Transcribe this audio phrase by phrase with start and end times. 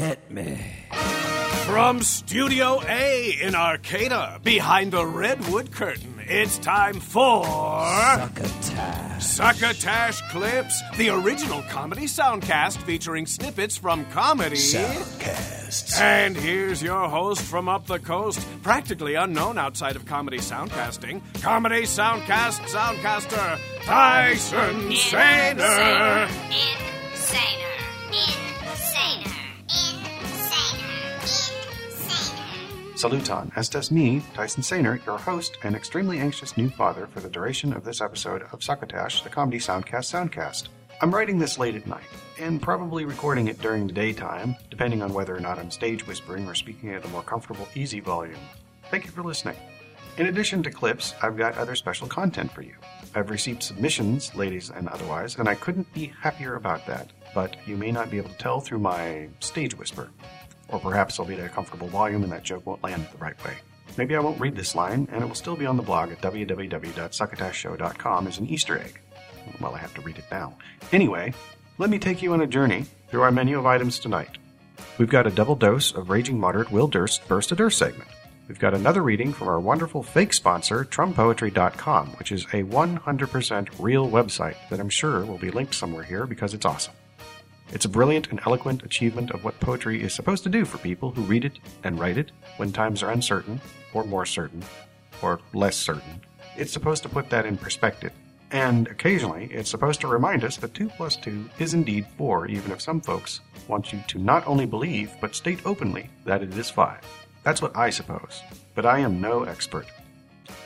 [0.00, 0.58] Hit me.
[1.66, 9.22] From Studio A in Arcata, behind the redwood curtain, it's time for Succotash.
[9.22, 14.56] Succotash Clips, the original comedy soundcast featuring snippets from comedy.
[14.56, 16.00] Soundcasts.
[16.00, 21.82] And here's your host from up the coast, practically unknown outside of comedy soundcasting, comedy
[21.82, 26.89] soundcast soundcaster Tyson Sainer.
[33.00, 37.72] Saluton, estes me, Tyson Sainer, your host and extremely anxious new father for the duration
[37.72, 40.68] of this episode of Succotash, the Comedy Soundcast Soundcast.
[41.00, 42.04] I'm writing this late at night,
[42.38, 46.46] and probably recording it during the daytime, depending on whether or not I'm stage whispering
[46.46, 48.36] or speaking at a more comfortable, easy volume.
[48.90, 49.56] Thank you for listening.
[50.18, 52.74] In addition to clips, I've got other special content for you.
[53.14, 57.78] I've received submissions, ladies and otherwise, and I couldn't be happier about that, but you
[57.78, 60.10] may not be able to tell through my stage whisper.
[60.70, 63.42] Or perhaps I'll be at a comfortable volume and that joke won't land the right
[63.44, 63.54] way.
[63.98, 66.20] Maybe I won't read this line, and it will still be on the blog at
[66.20, 69.00] www.succotashshow.com as an Easter egg.
[69.60, 70.56] Well, I have to read it now.
[70.92, 71.34] Anyway,
[71.78, 74.38] let me take you on a journey through our menu of items tonight.
[74.98, 78.08] We've got a double dose of Raging Moderate Will Durst Burst a Durst segment.
[78.48, 84.10] We've got another reading from our wonderful fake sponsor, TrumPoetry.com, which is a 100% real
[84.10, 86.94] website that I'm sure will be linked somewhere here because it's awesome.
[87.72, 91.12] It's a brilliant and eloquent achievement of what poetry is supposed to do for people
[91.12, 93.60] who read it and write it when times are uncertain,
[93.94, 94.62] or more certain,
[95.22, 96.20] or less certain.
[96.56, 98.12] It's supposed to put that in perspective.
[98.50, 102.72] And occasionally, it's supposed to remind us that 2 plus 2 is indeed 4, even
[102.72, 106.68] if some folks want you to not only believe, but state openly that it is
[106.68, 106.98] 5.
[107.44, 108.42] That's what I suppose,
[108.74, 109.86] but I am no expert.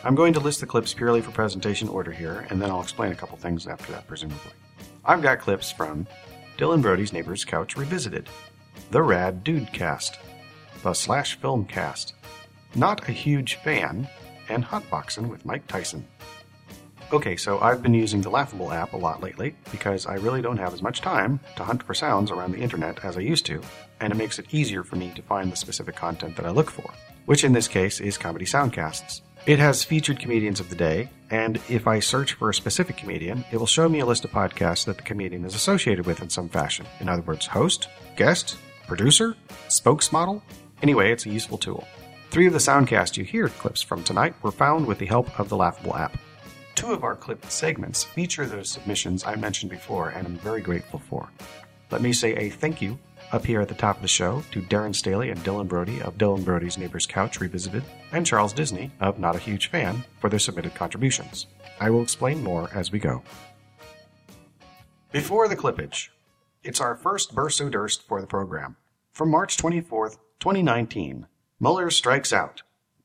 [0.03, 3.13] I'm going to list the clips purely for presentation order here, and then I'll explain
[3.13, 4.53] a couple things after that, presumably.
[5.05, 6.07] I've got clips from
[6.57, 8.29] Dylan Brody's Neighbor's Couch Revisited,
[8.93, 10.19] The Rad Dude Cast,
[10.85, 12.15] The Slash Film Cast,
[12.77, 14.09] Not a Huge Fan,
[14.49, 16.07] and Hotboxin' with Mike Tyson.
[17.13, 20.59] Okay, so I've been using the Laughable app a lot lately because I really don't
[20.59, 23.61] have as much time to hunt for sounds around the internet as I used to,
[24.01, 26.71] and it makes it easier for me to find the specific content that I look
[26.71, 26.89] for,
[27.27, 29.23] which in this case is comedy soundcasts.
[29.47, 33.45] It has featured comedians of the day, and if I search for a specific comedian,
[33.53, 36.31] it will show me a list of podcasts that the comedian is associated with in
[36.31, 36.87] some fashion.
[37.01, 38.57] In other words, host, guest,
[38.87, 39.37] producer,
[39.69, 40.41] spokesmodel.
[40.81, 41.87] Anyway, it's a useful tool.
[42.31, 45.51] Three of the soundcasts you hear clips from tonight were found with the help of
[45.51, 46.17] the Laughable app.
[46.75, 51.01] Two of our clipped segments feature those submissions I mentioned before, and I'm very grateful
[51.01, 51.29] for.
[51.91, 52.99] Let me say a thank you
[53.35, 56.17] up here at the top of the show to Darren Staley and Dylan Brody of
[56.17, 60.39] Dylan Brody's Neighbor's Couch Revisited, and Charles Disney of Not a Huge Fan for their
[60.39, 61.49] submitted contributions.
[61.81, 63.25] I will explain more as we go.
[65.11, 66.11] Before the clippage,
[66.63, 68.77] it's our first burst o durst for the program.
[69.13, 71.27] From March 24th, 2019,
[71.59, 72.63] Mueller strikes out,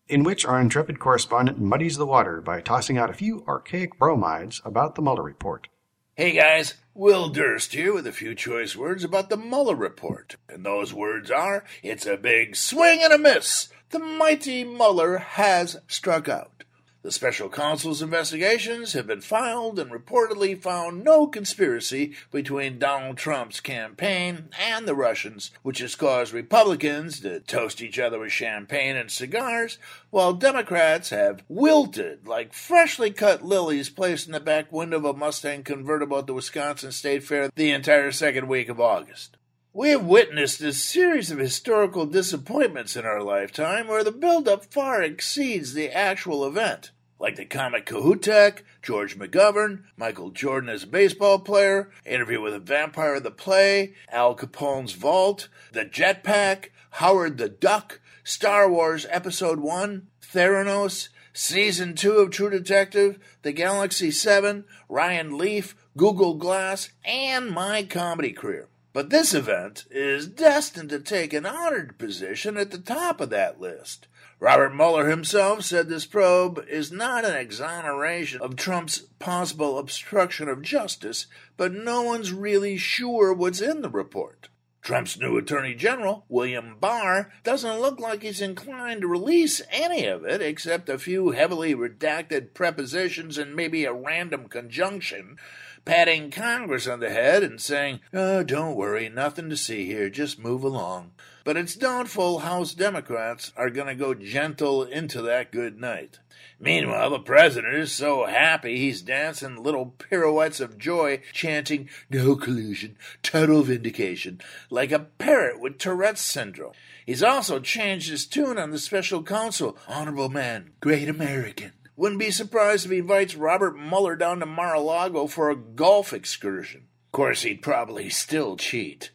[0.08, 4.62] in which our intrepid correspondent muddies the water by tossing out a few archaic bromides
[4.64, 5.70] about the Mueller report.
[6.19, 10.35] Hey guys, Will Durst here with a few choice words about the Mueller report.
[10.50, 13.69] And those words are it's a big swing and a miss.
[13.91, 16.59] The mighty Mueller has struck out.
[17.02, 23.62] The special counsel's investigations have been filed and reportedly found no conspiracy between Donald Trump's
[23.62, 29.10] campaign and the Russians, which has caused Republicans to toast each other with champagne and
[29.10, 29.78] cigars,
[30.10, 35.14] while Democrats have wilted like freshly cut lilies placed in the back window of a
[35.14, 39.38] Mustang convertible at the Wisconsin State Fair the entire second week of August.
[39.72, 45.03] We have witnessed a series of historical disappointments in our lifetime where the build-up far
[45.03, 46.90] exceeds the actual event.
[47.19, 52.59] Like the comic Kohoutek, George McGovern, Michael Jordan as a baseball player, Interview with a
[52.59, 60.07] Vampire the Play, Al Capone's Vault, The Jetpack, Howard the Duck, Star Wars Episode 1,
[60.19, 67.84] Theranos, Season 2 of True Detective, The Galaxy 7, Ryan Leaf, Google Glass, and my
[67.84, 68.68] comedy career.
[68.92, 73.62] But this event is destined to take an honored position at the top of that
[73.62, 74.08] list.
[74.40, 80.62] Robert Mueller himself said this probe is not an exoneration of Trump's possible obstruction of
[80.62, 81.28] justice,
[81.58, 84.50] but no one's really sure what's in the report.
[84.81, 90.24] Trump's new Attorney General, William Barr, doesn't look like he's inclined to release any of
[90.24, 95.38] it except a few heavily redacted prepositions and maybe a random conjunction
[95.86, 100.40] patting Congress on the head and saying, Oh, don't worry, nothing to see here, just
[100.40, 101.12] move along.
[101.44, 106.20] But it's doubtful House Democrats are going to go gentle into that good night.
[106.60, 112.98] Meanwhile, the president is so happy he's dancing little pirouettes of joy, chanting, No collusion,
[113.24, 116.74] total vindication, like a parrot with Tourette's syndrome.
[117.06, 121.72] He's also changed his tune on the special counsel, Honorable Man, Great American.
[122.00, 126.88] Wouldn't be surprised if he invites Robert Mueller down to Mar-a-Lago for a golf excursion.
[127.07, 129.12] Of course, he'd probably still cheat.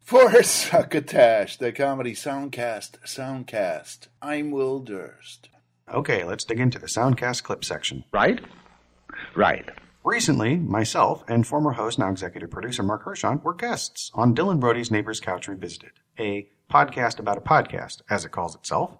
[0.00, 5.50] For Succotash, the comedy soundcast, soundcast, I'm Will Durst.
[5.92, 8.04] Okay, let's dig into the Soundcast clip section.
[8.12, 8.42] Right?
[9.36, 9.68] Right.
[10.02, 14.90] Recently, myself and former host, now executive producer Mark Hershon, were guests on Dylan Brody's
[14.90, 18.96] Neighbor's Couch Revisited, a podcast about a podcast, as it calls itself.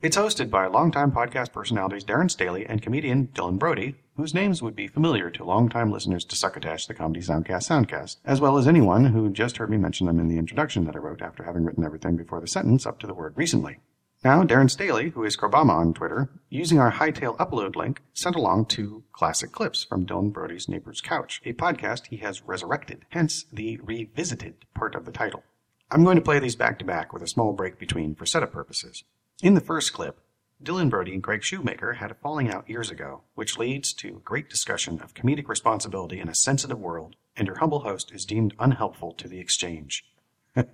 [0.00, 4.76] It's hosted by longtime podcast personalities Darren Staley and comedian Dylan Brody, whose names would
[4.76, 9.06] be familiar to longtime listeners to Succotash, the Comedy Soundcast Soundcast, as well as anyone
[9.06, 11.82] who just heard me mention them in the introduction that I wrote after having written
[11.82, 13.78] everything before the sentence up to the word recently.
[14.22, 18.66] Now, Darren Staley, who is Crobama on Twitter, using our Hightail upload link, sent along
[18.66, 23.80] two classic clips from Dylan Brody's Neighbor's Couch, a podcast he has resurrected, hence the
[23.82, 25.42] revisited part of the title.
[25.90, 28.52] I'm going to play these back to back with a small break between for setup
[28.52, 29.02] purposes.
[29.40, 30.18] In the first clip,
[30.60, 34.20] Dylan Brody and Craig Shoemaker had a falling out years ago, which leads to a
[34.20, 38.52] great discussion of comedic responsibility in a sensitive world, and your humble host is deemed
[38.58, 40.04] unhelpful to the exchange.
[40.56, 40.72] at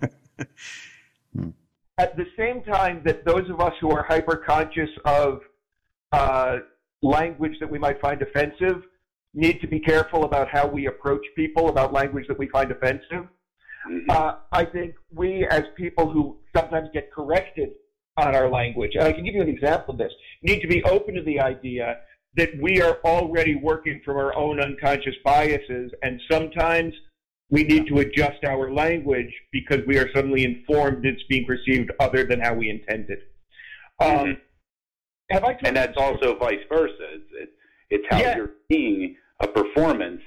[2.17, 5.41] the same time that those of us who are hyper conscious of
[6.11, 6.57] uh,
[7.03, 8.81] language that we might find offensive
[9.35, 13.27] need to be careful about how we approach people about language that we find offensive.
[14.09, 17.69] Uh, I think we, as people who sometimes get corrected
[18.17, 20.67] on our language, and I can give you an example of this, You need to
[20.67, 21.97] be open to the idea
[22.35, 26.93] that we are already working from our own unconscious biases, and sometimes
[27.49, 32.25] we need to adjust our language because we are suddenly informed it's being perceived other
[32.25, 33.19] than how we intended.
[33.99, 34.37] Um,
[35.29, 35.57] Have I?
[35.63, 36.93] and that's also vice versa.
[36.99, 37.49] It's, it,
[37.89, 38.35] it's how Yeah.
[38.37, 40.21] you're seeing a performance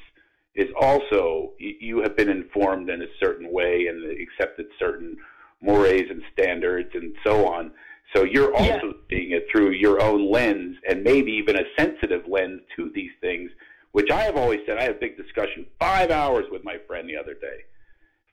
[0.55, 5.17] is also you have been informed in a certain way and accepted certain
[5.61, 7.73] mores and standards and so on.
[8.15, 8.93] So you're also Yeah.
[9.11, 13.51] seeing it through your own lens and maybe even a sensitive lens to these things,
[13.93, 14.79] which I have always said.
[14.79, 17.65] I had a big discussion, five hours with my friend the other day.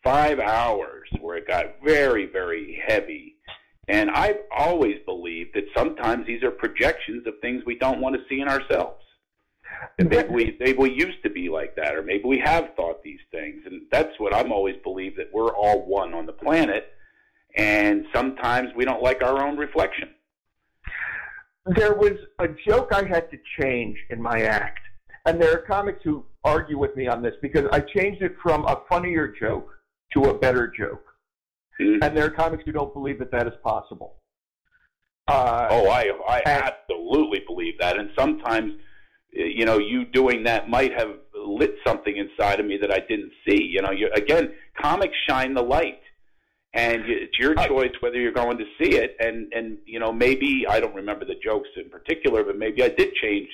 [0.04, 3.36] Five hours where it got very, very heavy.
[3.88, 8.22] And I've always believed that sometimes these are projections of things we don't want to
[8.30, 9.04] see in ourselves.
[9.98, 13.04] That maybe we, maybe we used to be like that, or maybe we have thought
[13.04, 13.64] these things.
[13.66, 16.94] And that's what I'm always believed that we're all one on the planet.
[17.56, 20.10] And sometimes we don't like our own reflection.
[21.68, 24.82] there was a joke I had to change in my act,
[25.26, 28.66] and there are comics who argue with me on this because I changed it from
[28.66, 29.68] a funnier joke
[30.14, 31.04] to a better joke,
[31.80, 32.04] Mm.
[32.04, 34.22] and there are comics who don't believe that that is possible.
[35.28, 38.80] Uh, Oh, I I And- absolutely believe that, and sometimes,
[39.32, 43.34] you know, you doing that might have lit something inside of me that I didn't
[43.48, 43.64] see.
[43.64, 46.02] You know, you again, comics shine the light,
[46.76, 49.16] and it's your choice whether you're going to see it.
[49.20, 52.90] And and you know, maybe I don't remember the jokes in particular, but maybe I
[52.90, 53.48] did change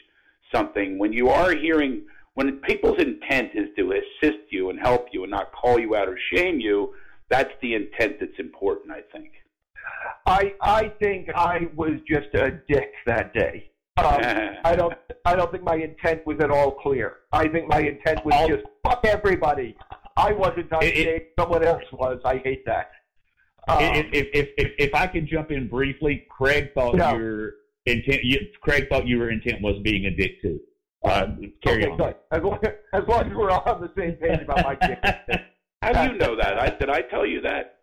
[0.54, 2.04] something when you are hearing
[2.34, 6.10] when people's intent is to assist you and help you and not call you out
[6.10, 6.94] or shame you.
[7.30, 9.32] That's the intent that's important, I think.
[10.26, 13.70] I I think I was just a dick that day.
[13.98, 14.06] Um,
[14.66, 14.94] I don't
[15.26, 17.18] I don't think my intent was at all clear.
[17.32, 19.78] I think my intent was just fuck everybody.
[20.18, 21.24] I wasn't on it- stage.
[21.40, 22.20] Someone else was.
[22.26, 22.92] I hate that.
[23.68, 27.16] Um, if, if, if, if, if I could jump in briefly, Craig thought No.
[27.16, 27.52] your
[27.86, 28.24] intent.
[28.24, 30.60] You, Craig thought your intent was being a dick too.
[31.04, 31.28] Uh,
[31.64, 31.98] carry okay, on.
[31.98, 32.16] good.
[32.32, 32.60] As long,
[32.94, 35.00] as long as we're all on the same page about my dick.
[35.82, 36.60] How do you know that?
[36.60, 37.78] I did I tell you that?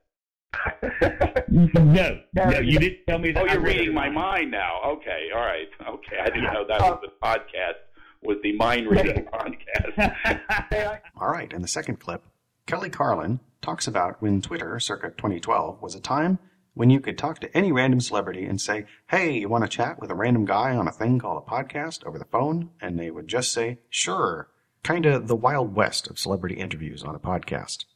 [1.50, 3.42] No, no, you didn't tell me that.
[3.42, 4.80] Oh, you're reading my mind now.
[4.84, 5.68] Okay, all right.
[5.88, 7.74] Okay, I didn't know that was the podcast.
[8.22, 11.00] Was the mind reading podcast?
[11.20, 12.22] All right, in the second clip,
[12.68, 16.38] Kelly Carlin talks about when Twitter, circa 2012, was a time
[16.74, 19.98] when you could talk to any random celebrity and say, Hey, you want to chat
[19.98, 22.68] with a random guy on a thing called a podcast over the phone?
[22.78, 24.50] And they would just say, Sure.
[24.82, 27.86] Kinda the wild west of celebrity interviews on a podcast.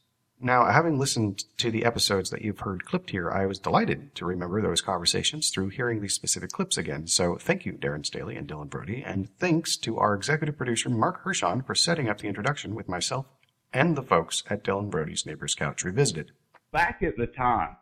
[0.41, 4.25] Now, having listened to the episodes that you've heard clipped here, I was delighted to
[4.25, 7.05] remember those conversations through hearing these specific clips again.
[7.05, 11.21] So thank you, Darren Staley and Dylan Brody, and thanks to our executive producer, Mark
[11.23, 13.27] Hershon, for setting up the introduction with myself
[13.73, 16.31] and the folks at Dylan Brody's Neighbor's Couch Revisited.
[16.71, 17.75] Back at the time,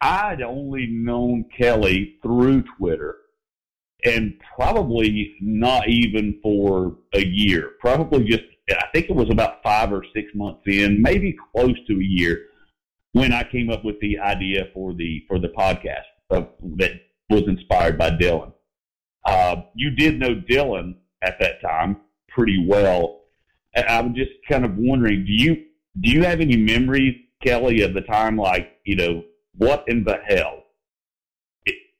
[0.00, 3.16] I'd only known Kelly through Twitter,
[4.04, 7.72] and probably not even for a year.
[7.80, 11.94] Probably just, I think it was about five or six months in, maybe close to
[11.94, 12.46] a year,
[13.12, 16.92] when I came up with the idea for the for the podcast of, that
[17.30, 18.52] was inspired by Dylan.
[19.24, 21.96] Uh, you did know Dylan at that time
[22.28, 23.22] pretty well.
[23.76, 25.64] I'm just kind of wondering, do you
[26.00, 29.24] do you have any memories, Kelly, of the time like you know
[29.56, 30.64] what in the hell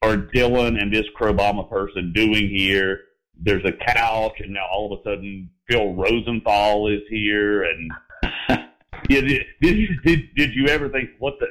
[0.03, 3.01] are Dylan and this Crobama person doing here?
[3.41, 7.91] There's a couch, and now all of a sudden Phil Rosenthal is here, and
[9.09, 11.47] did, did you did, did you ever think what the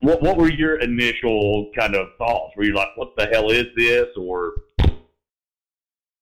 [0.00, 2.54] what what were your initial kind of thoughts?
[2.56, 4.54] Were you like, what the hell is this, or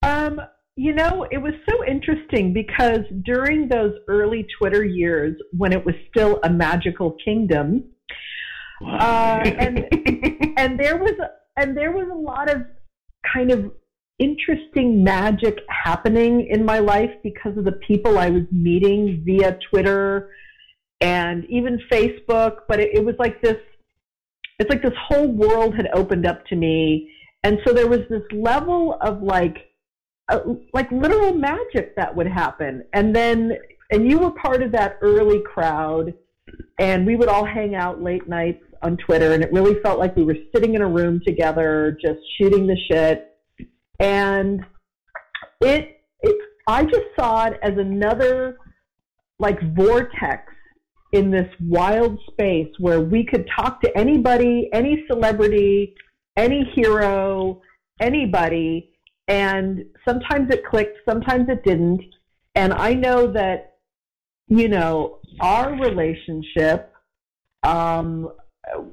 [0.02, 0.40] Um,
[0.78, 5.96] you know, it was so interesting because during those early Twitter years when it was
[6.08, 7.82] still a magical kingdom,
[8.86, 9.88] uh, and
[10.56, 11.14] and there was
[11.56, 12.62] and there was a lot of
[13.34, 13.72] kind of
[14.20, 20.30] interesting magic happening in my life because of the people I was meeting via Twitter
[21.00, 22.58] and even Facebook.
[22.68, 23.56] But it, it was like this.
[24.60, 27.10] It's like this whole world had opened up to me,
[27.42, 29.67] and so there was this level of like
[30.28, 30.40] uh,
[30.72, 32.84] like literal magic that would happen.
[32.92, 33.52] And then,
[33.90, 36.12] and you were part of that early crowd,
[36.78, 40.14] and we would all hang out late nights on Twitter, and it really felt like
[40.16, 43.26] we were sitting in a room together, just shooting the shit.
[44.00, 44.64] And
[45.60, 48.58] it, it I just saw it as another
[49.38, 50.52] like vortex
[51.12, 55.94] in this wild space where we could talk to anybody, any celebrity,
[56.36, 57.60] any hero,
[58.00, 58.90] anybody,
[59.28, 62.02] and sometimes it clicked, sometimes it didn't.
[62.54, 63.76] And I know that,
[64.48, 66.92] you know, our relationship
[67.62, 68.30] um,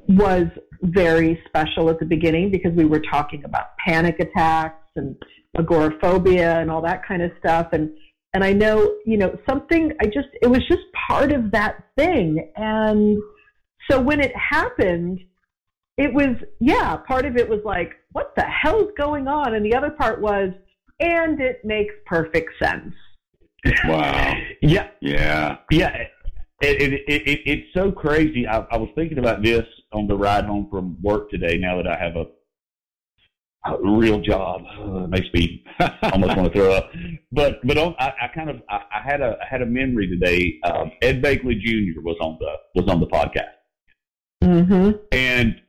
[0.08, 0.46] was
[0.82, 5.16] very special at the beginning because we were talking about panic attacks and
[5.58, 7.70] agoraphobia and all that kind of stuff.
[7.72, 7.90] And
[8.34, 12.52] and I know, you know, something I just it was just part of that thing.
[12.58, 13.18] And
[13.90, 15.22] so when it happened,
[15.98, 19.56] it was yeah, part of it was like, what the hell's going on?
[19.56, 20.50] And the other part was,
[21.00, 22.94] and it makes perfect sense.
[23.86, 24.36] Wow.
[24.62, 25.58] yeah, Yeah.
[25.72, 25.96] yeah.
[26.62, 28.48] It, it, it, it, it's so crazy.
[28.48, 31.58] I, I was thinking about this on the ride home from work today.
[31.58, 32.26] Now that I have a,
[33.66, 35.66] a real job, uh, it makes me
[36.14, 36.92] almost want to throw up.
[37.32, 40.08] But but on, I, I kind of I, I had a I had a memory
[40.08, 40.60] today.
[40.64, 42.00] Um, Ed Begley Jr.
[42.02, 43.52] was on the was on the podcast,
[44.44, 44.92] Mm-hmm.
[45.12, 45.62] and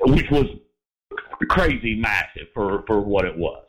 [0.00, 0.46] which was
[1.48, 3.64] crazy massive for for what it was.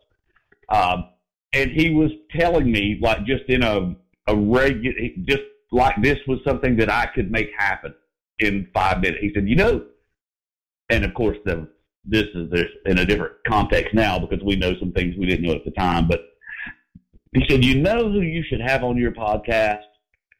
[0.70, 1.10] Um,
[1.53, 3.96] and he was telling me like just in a
[4.27, 7.94] a regular just like this was something that I could make happen
[8.39, 9.22] in five minutes.
[9.22, 9.86] He said, you know,
[10.89, 11.67] and of course the
[12.03, 15.46] this is this in a different context now because we know some things we didn't
[15.46, 16.08] know at the time.
[16.08, 16.22] But
[17.34, 19.82] he said, you know who you should have on your podcast?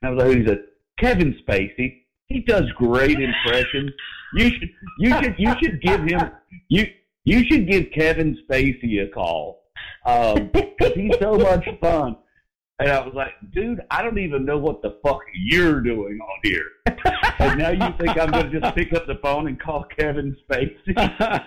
[0.02, 0.64] And I was like, he said,
[1.00, 2.05] Kevin Spacey.
[2.28, 3.92] He does great impressions.
[4.36, 6.32] You should you should you should give him
[6.70, 6.88] you
[7.24, 9.64] you should give Kevin Spacey a call
[10.06, 12.18] because he's so much fun.
[12.80, 16.40] And I was like, dude, I don't even know what the fuck you're doing on
[16.44, 16.66] here.
[17.40, 20.36] and now you think I'm going to just pick up the phone and call Kevin
[20.46, 21.46] Spacey?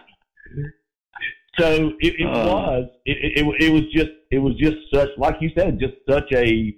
[1.58, 2.46] so it, it Uh.
[2.46, 6.32] was, it, it, it was just, it was just such, like you said, just such
[6.32, 6.74] a,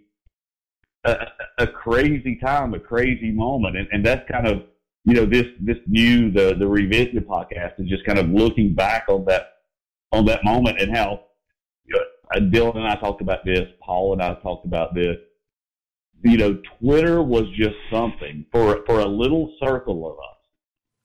[1.04, 1.26] a,
[1.59, 3.76] a crazy time, a crazy moment.
[3.76, 4.62] And, and that's kind of,
[5.04, 9.04] you know, this, this new, the, the revisited podcast is just kind of looking back
[9.09, 9.49] on that,
[10.12, 11.21] on that moment and how,
[12.33, 13.66] uh, Dylan and I talked about this.
[13.83, 15.16] Paul and I talked about this.
[16.23, 20.37] You know, Twitter was just something for for a little circle of us.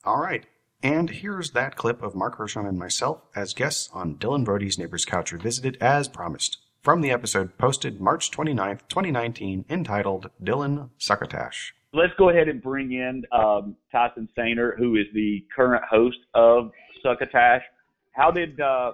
[0.04, 0.46] All right.
[0.84, 5.06] And here's that clip of Mark Hershon and myself as guests on Dylan Brody's Neighbor's
[5.06, 11.74] Couch Revisited as promised from the episode posted March 29th, 2019, entitled Dylan Succotash.
[11.94, 16.70] Let's go ahead and bring in um, Tyson Sainer, who is the current host of
[17.02, 17.64] Succotash.
[18.12, 18.92] How did uh,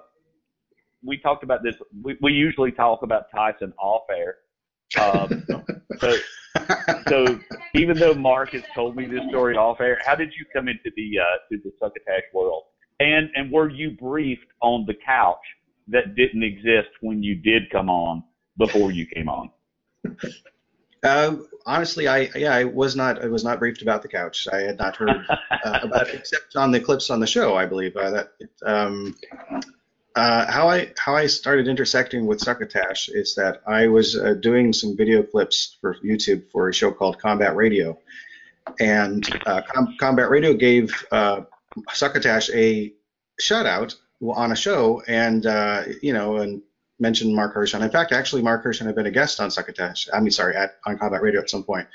[1.03, 1.75] we talked about this?
[2.01, 4.35] We, we usually talk about Tyson off air.
[4.97, 5.45] Um,
[5.99, 6.15] so,
[7.09, 7.39] so
[7.75, 10.91] even though Mark has told me this story off air, how did you come into
[10.95, 12.63] the uh, to the succotash world?
[13.01, 15.43] And and were you briefed on the couch
[15.91, 18.23] that didn't exist when you did come on
[18.57, 19.49] before you came on?
[21.03, 24.47] Um, honestly, I yeah, I was not I was not briefed about the couch.
[24.51, 27.55] I had not heard uh, about it except on the clips on the show.
[27.55, 28.31] I believe uh, that
[28.63, 29.15] um,
[30.15, 34.73] uh, how I how I started intersecting with Succotash is that I was uh, doing
[34.73, 37.97] some video clips for YouTube for a show called Combat Radio,
[38.79, 40.93] and uh, Com- Combat Radio gave
[41.93, 42.93] Succotash a
[43.39, 46.61] shout out on a show and uh, you know and
[46.99, 47.81] mentioned Mark Hershon.
[47.81, 50.07] In fact, actually, Mark Hershon had been a guest on Succotash.
[50.13, 51.87] I mean, sorry, at on Combat Radio at some point.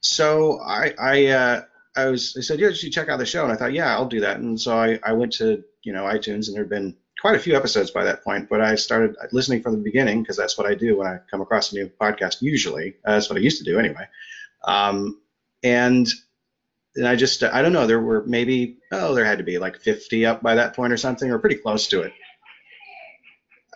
[0.00, 1.62] So I I uh,
[1.96, 3.92] I was I said, yeah, you should check out the show, and I thought, yeah,
[3.94, 4.38] I'll do that.
[4.38, 7.38] And so I I went to you know iTunes, and there had been quite a
[7.38, 10.66] few episodes by that point, but I started listening from the beginning because that's what
[10.66, 12.42] I do when I come across a new podcast.
[12.42, 14.06] Usually, uh, that's what I used to do anyway.
[14.64, 15.20] Um,
[15.62, 16.06] and
[16.96, 17.86] and I just I don't know.
[17.86, 20.96] There were maybe oh there had to be like 50 up by that point or
[20.96, 22.12] something, or pretty close to it.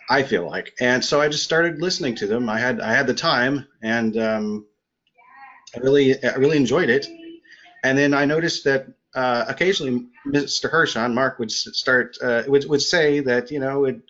[0.09, 2.49] I feel like, and so I just started listening to them.
[2.49, 4.65] I had I had the time, and um,
[5.75, 7.07] I really I really enjoyed it.
[7.83, 10.69] And then I noticed that uh, occasionally Mr.
[10.69, 14.01] Hershon, Mark would start uh, would would say that you know it,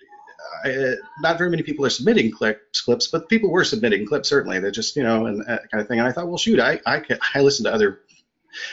[0.65, 4.59] uh, not very many people are submitting clips, clips, but people were submitting clips certainly.
[4.59, 5.99] They're just you know and kind of thing.
[5.99, 7.99] And I thought, well, shoot, I I, can, I listen to other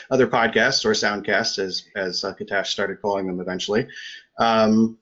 [0.09, 3.87] other podcasts or soundcasts as as uh, Katash started calling them eventually.
[4.39, 4.97] Um,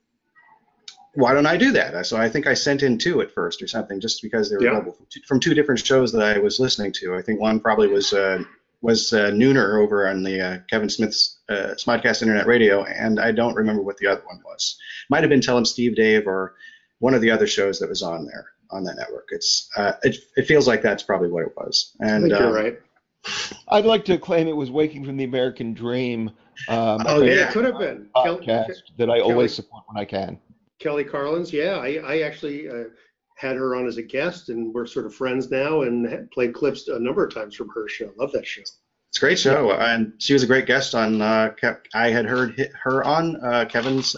[1.16, 2.06] why don't I do that?
[2.06, 4.64] So I think I sent in two at first or something, just because they were
[4.64, 4.82] Yeah.
[4.82, 7.16] from two, from two different shows that I was listening to.
[7.16, 8.44] I think one probably was uh,
[8.82, 13.32] was uh, Nooner over on the uh, Kevin Smith's uh, Smodcast Internet Radio, and I
[13.32, 14.78] don't remember what the other one was.
[15.10, 16.56] Might have been Tell Him Steve Dave or
[17.00, 19.30] one of the other shows that was on there on that network.
[19.32, 21.96] It's uh, it, it feels like that's probably what it was.
[22.00, 22.80] And I think you're um, right.
[23.70, 26.30] I'd like to claim it was Waking from the American Dream.
[26.70, 27.48] Um, Oh, Yeah, yeah.
[27.48, 28.08] it could have been.
[28.16, 30.40] Kel- podcast that I always support when I can.
[30.80, 32.84] Kelly Carlins, yeah, I, I actually uh,
[33.38, 36.88] had her on as a guest, and we're sort of friends now, and played clips
[36.88, 38.12] a number of times from her show.
[38.18, 38.62] Love that show.
[38.62, 41.22] It's a great show, and she was a great guest on.
[41.22, 44.16] Uh, Kev- I had heard hi- her on uh, Kevin's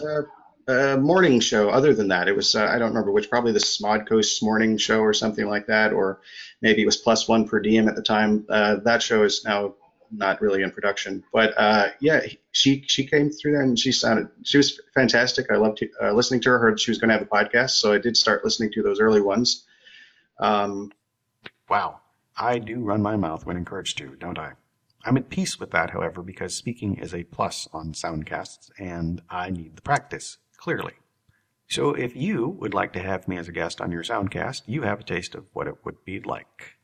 [0.68, 1.70] uh, morning show.
[1.70, 5.00] Other than that, it was uh, I don't remember which, probably the SModCo morning show
[5.00, 6.20] or something like that, or
[6.60, 8.46] maybe it was Plus One per diem at the time.
[8.48, 9.74] Uh, that show is now
[10.10, 12.20] not really in production, but uh, yeah,
[12.52, 15.50] she she came through there and she sounded she was fantastic.
[15.50, 16.58] I loved uh, listening to her.
[16.58, 19.00] Heard she was going to have a podcast, so I did start listening to those
[19.00, 19.66] early ones.
[20.40, 20.92] Um,
[21.68, 22.00] Wow.
[22.36, 24.52] I do run my mouth when encouraged to, don't I?
[25.04, 29.50] I'm at peace with that, however, because speaking is a plus on soundcasts, and I
[29.50, 30.92] need the practice, clearly.
[31.68, 34.82] So if you would like to have me as a guest on your soundcast, you
[34.82, 36.76] have a taste of what it would be like.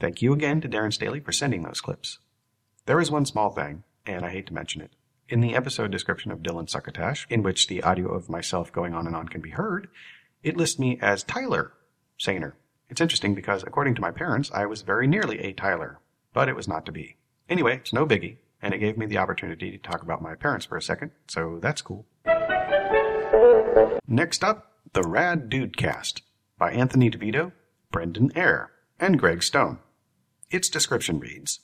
[0.00, 2.18] Thank you again to Darren Staley for sending those clips.
[2.86, 4.92] There is one small thing, and I hate to mention it.
[5.28, 9.06] In the episode description of Dylan Succotash, in which the audio of myself going on
[9.06, 9.88] and on can be heard,
[10.42, 11.72] it lists me as Tyler
[12.18, 12.52] Sainer.
[12.88, 16.00] It's interesting because, according to my parents, I was very nearly a Tyler,
[16.32, 17.16] but it was not to be.
[17.48, 20.64] Anyway, it's no biggie, and it gave me the opportunity to talk about my parents
[20.64, 22.06] for a second, so that's cool.
[24.06, 26.22] Next up, The Rad Dude Cast
[26.58, 27.52] by Anthony DeVito,
[27.92, 29.78] Brendan Eyre, and Greg Stone.
[30.50, 31.60] Its description reads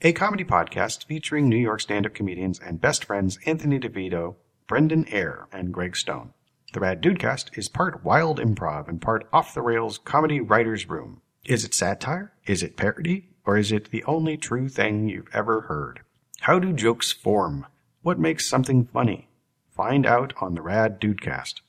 [0.00, 4.36] A comedy podcast featuring New York stand up comedians and best friends Anthony DeVito,
[4.66, 6.32] Brendan Eyre, and Greg Stone.
[6.72, 11.20] The Rad Dudecast is part wild improv and part off the rails comedy writer's room.
[11.44, 12.32] Is it satire?
[12.46, 13.28] Is it parody?
[13.44, 16.00] Or is it the only true thing you've ever heard?
[16.40, 17.66] How do jokes form?
[18.02, 19.28] What makes something funny?
[19.74, 21.62] Find out on the Rad Dudecast.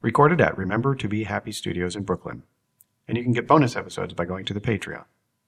[0.00, 2.44] Recorded at Remember to Be Happy Studios in Brooklyn.
[3.08, 5.06] And you can get bonus episodes by going to the Patreon,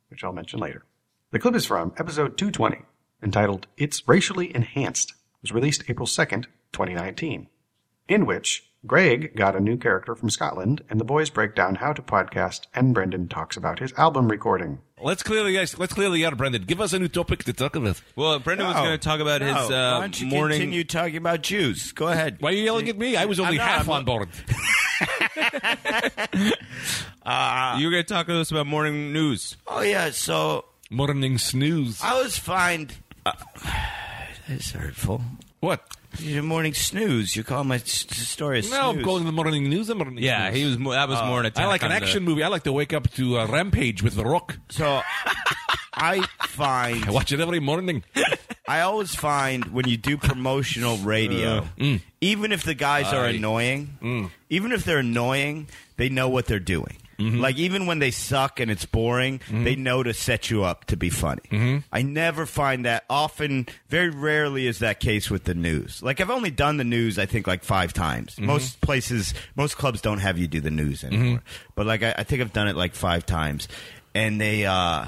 [0.08, 0.82] which I'll mention later.
[1.30, 2.82] The clip is from episode 220,
[3.22, 5.14] entitled It's Racially Enhanced.
[5.40, 7.46] Was released April 2nd, 2019,
[8.08, 11.92] in which Greg got a new character from Scotland, and the boys break down how
[11.94, 14.78] to podcast, and Brendan talks about his album recording.
[15.02, 16.64] Let's clearly, guys, let's clearly out, Brendan.
[16.64, 18.02] Give us a new topic to talk about.
[18.14, 18.82] Well, Brendan was No.
[18.82, 19.60] going to talk about his No.
[19.60, 20.58] uh, Why don't you morning.
[20.58, 21.92] continue talking about Jews?
[21.92, 22.36] Go ahead.
[22.40, 23.16] Why are you yelling at me?
[23.16, 24.28] I was only I'm not- half I'm on board.
[27.26, 29.56] Uh, you were going to talk to us about morning news.
[29.66, 31.98] oh yeah, so Morning snooze.
[32.02, 32.90] I was fine.
[33.24, 33.32] Uh,
[34.48, 35.22] that's hurtful.
[35.60, 35.82] What?
[36.18, 37.36] Your morning snooze.
[37.36, 38.78] You call my s- story a snooze.
[38.78, 40.58] No, I'm calling the morning news the morning Yeah, snooze.
[40.58, 40.78] he was.
[40.78, 42.42] mo- That was more an I like an on the- action movie.
[42.42, 44.58] I like to wake up to uh, Rampage with The Rock.
[44.70, 45.00] So
[45.94, 48.04] I find I watch it every morning.
[48.66, 52.00] I always find when you do promotional radio, Uh, mm.
[52.20, 53.30] even if the guys are Aye.
[53.30, 54.30] annoying, Mm.
[54.50, 56.96] even if they're annoying, they know what they're doing.
[57.18, 57.40] Mm-hmm.
[57.40, 60.96] Like even when they suck and it's boring, they know to set you up to
[60.96, 61.42] be funny.
[61.50, 61.78] Mm-hmm.
[61.92, 63.66] I never find that often.
[63.88, 66.02] Very rarely is that case with the news.
[66.02, 68.34] Like I've only done the news, I think, like five times.
[68.34, 68.46] Mm-hmm.
[68.46, 71.42] Most places, most clubs don't have you do the news anymore.
[71.74, 73.68] But like I, I think I've done it like five times,
[74.14, 74.66] and they.
[74.66, 75.06] uh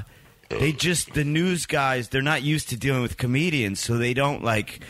[0.49, 4.45] they just the news guys they're not used to dealing with comedians so they don't
[4.45, 4.81] like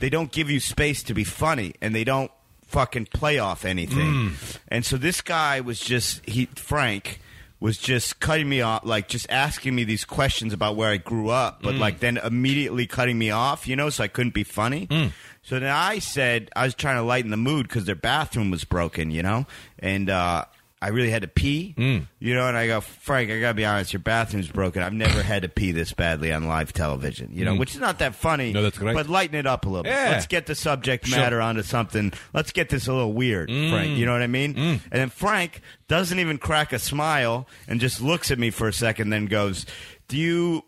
[0.00, 2.30] they don't give you space to be funny and they don't
[2.74, 4.32] fucking play off anything
[4.68, 7.20] and so this guy was just he frank
[7.60, 11.30] was just cutting me off, like just asking me these questions about where I grew
[11.30, 11.78] up, but Mm.
[11.78, 14.86] like then immediately cutting me off, you know, so I couldn't be funny.
[14.88, 15.12] Mm.
[15.42, 18.64] So then I said I was trying to lighten the mood because their bathroom was
[18.64, 19.46] broken, you know,
[19.78, 20.44] and uh,
[20.84, 22.06] I really had to pee, Mm.
[22.18, 22.46] you know.
[22.46, 24.82] And I go, Frank, I gotta be honest, your bathroom's broken.
[24.82, 27.58] I've never had to pee this badly on live television, you know, Mm.
[27.58, 28.52] which is not that funny.
[28.52, 28.94] No, that's great.
[28.94, 29.86] But lighten it up a little.
[29.86, 30.04] Yeah.
[30.04, 30.10] bit.
[30.12, 31.18] Let's get the subject Sure.
[31.18, 32.12] matter onto something.
[32.34, 33.70] Let's get this a little weird, Mm.
[33.70, 33.96] Frank.
[33.98, 34.54] You know what I mean?
[34.54, 34.58] Mm.
[34.72, 38.72] And then Frank doesn't even crack a smile and just looks at me for a
[38.72, 39.64] second, then goes,
[40.08, 40.64] "Do you?"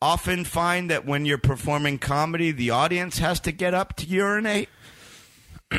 [0.00, 4.68] Often find that when you're performing comedy, the audience has to get up to urinate,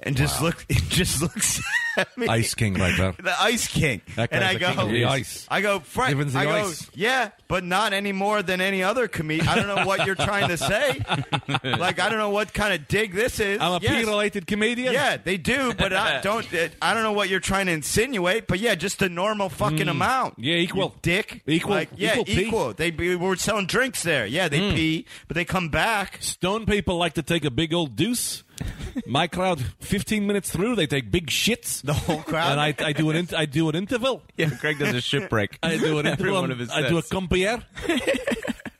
[0.00, 1.60] and just look, it just looks
[1.96, 2.26] at me.
[2.28, 3.12] Ice King right there.
[3.20, 4.00] the Ice King.
[4.16, 5.46] That and I the go, king of the ice.
[5.50, 6.10] I go, Frank.
[6.10, 6.90] Given's the I go, ice.
[6.94, 9.48] yeah, but not any more than any other comedian.
[9.48, 11.00] I don't know what you're trying to say.
[11.64, 13.60] like, I don't know what kind of dig this is.
[13.60, 13.96] I'm a Yes.
[14.04, 14.92] pee-related comedian.
[14.92, 16.46] Yeah, they do, but I don't.
[16.80, 18.46] I don't know what you're trying to insinuate.
[18.46, 19.90] But yeah, just the normal fucking Mm.
[19.90, 20.34] amount.
[20.38, 20.92] Yeah, equal.
[20.94, 21.42] You dick.
[21.46, 21.72] Equal.
[21.74, 22.72] Like, yeah, Equal equal.
[22.74, 24.26] They we were selling drinks there.
[24.26, 24.74] Yeah, they Mm.
[24.74, 26.18] pee, but they come back.
[26.20, 28.42] Stone people like to take a big old deuce.
[29.06, 31.82] My crowd, 15 minutes through, they take big shits.
[31.82, 32.52] The whole crowd.
[32.52, 34.22] And I, I do an int- I do an interval.
[34.36, 35.58] Yeah, Greg does a shit break.
[35.62, 36.40] I do an Every interval.
[36.42, 37.10] one of his I do a sets.
[37.10, 37.62] compare.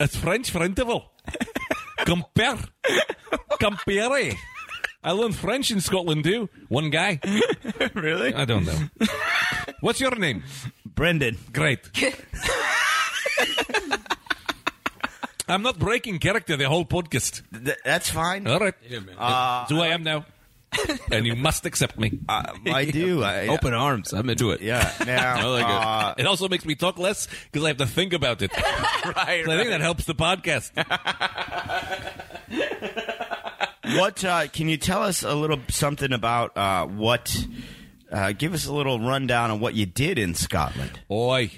[0.01, 1.11] it's French for interval.
[1.99, 2.59] Compare.
[3.59, 4.33] Compare.
[5.03, 6.49] I learned French in Scotland too.
[6.69, 7.21] One guy.
[7.95, 8.35] really?
[8.35, 9.07] I don't know.
[9.81, 10.43] What's your name?
[10.87, 11.37] Brendan.
[11.53, 11.81] Great.
[15.49, 17.43] I'm not breaking character the whole podcast.
[17.65, 18.47] Th- that's fine.
[18.47, 18.75] All right.
[19.19, 20.25] Uh, That's who I am now.
[21.13, 22.19] and you must accept me.
[22.29, 23.23] Uh, I do.
[23.23, 24.13] I, Open arms.
[24.13, 24.61] I'm into it.
[24.61, 24.91] Yeah.
[25.07, 25.71] Now, I like it.
[25.71, 28.51] uh, It also makes me talk less because I have to think about it.
[28.57, 30.73] right, So I think that helps the podcast.
[33.97, 37.47] what uh, can you tell us a little something about uh, what?
[38.11, 41.01] Uh, give us a little rundown on what you did in Scotland.
[41.11, 41.51] Oi.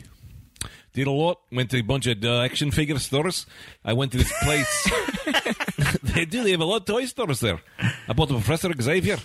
[0.96, 1.40] Did a lot.
[1.52, 3.44] Went to a bunch of uh, action figure stores.
[3.84, 4.90] I went to this place.
[6.02, 6.42] they do.
[6.42, 7.60] They have a lot of toy stores there.
[8.08, 9.18] I bought a Professor Xavier.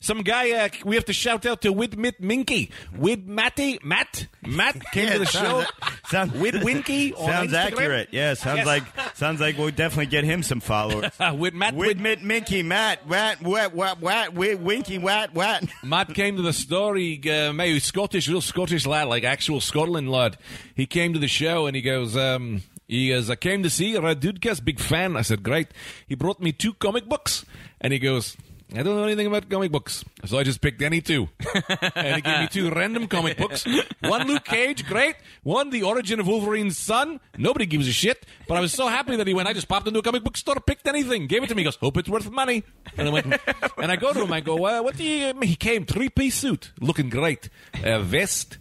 [0.00, 0.52] Some guy.
[0.52, 2.70] Uh, we have to shout out to Widmit Minky.
[2.96, 5.64] Wid Matty Matt Matt came to the show.
[6.06, 7.12] Sounds, Wid Winky.
[7.14, 7.66] on sounds Instagram.
[7.72, 8.08] accurate.
[8.10, 8.66] Yeah, sounds Yes.
[8.66, 8.82] like
[9.16, 11.12] sounds like we'll definitely get him some followers.
[11.34, 11.74] With Matt.
[11.74, 15.64] Wid- Widmit, Minky, Matt, Wat, Wat, Wat, Wat, Wid, Winky, Wat, Wat.
[15.84, 16.96] Matt came to the store.
[16.96, 20.38] He, uh, mate, Scottish, real Scottish lad, like actual Scotland lad.
[20.74, 24.20] He came the show and he goes, um, he goes, I came to see Red
[24.20, 25.16] Dudecast, big fan.
[25.16, 25.68] I said, great.
[26.06, 27.44] He brought me two comic books
[27.80, 28.36] and he goes,
[28.74, 31.30] I don't know anything about comic books, so I just picked any two.
[31.94, 33.66] and he gave me two random comic books.
[34.00, 35.16] One Luke Cage, great.
[35.42, 37.18] One The Origin of Wolverine's Son.
[37.38, 38.26] Nobody gives a shit.
[38.46, 40.36] But I was so happy that he went, I just popped into a comic book
[40.36, 41.62] store, picked anything, gave it to me.
[41.62, 42.62] He goes, hope it's worth money.
[42.98, 43.26] And I went,
[43.78, 46.34] and I go to him, I go, uh, what do you, he came, three piece
[46.34, 47.48] suit, looking great.
[47.82, 48.58] Uh, vest,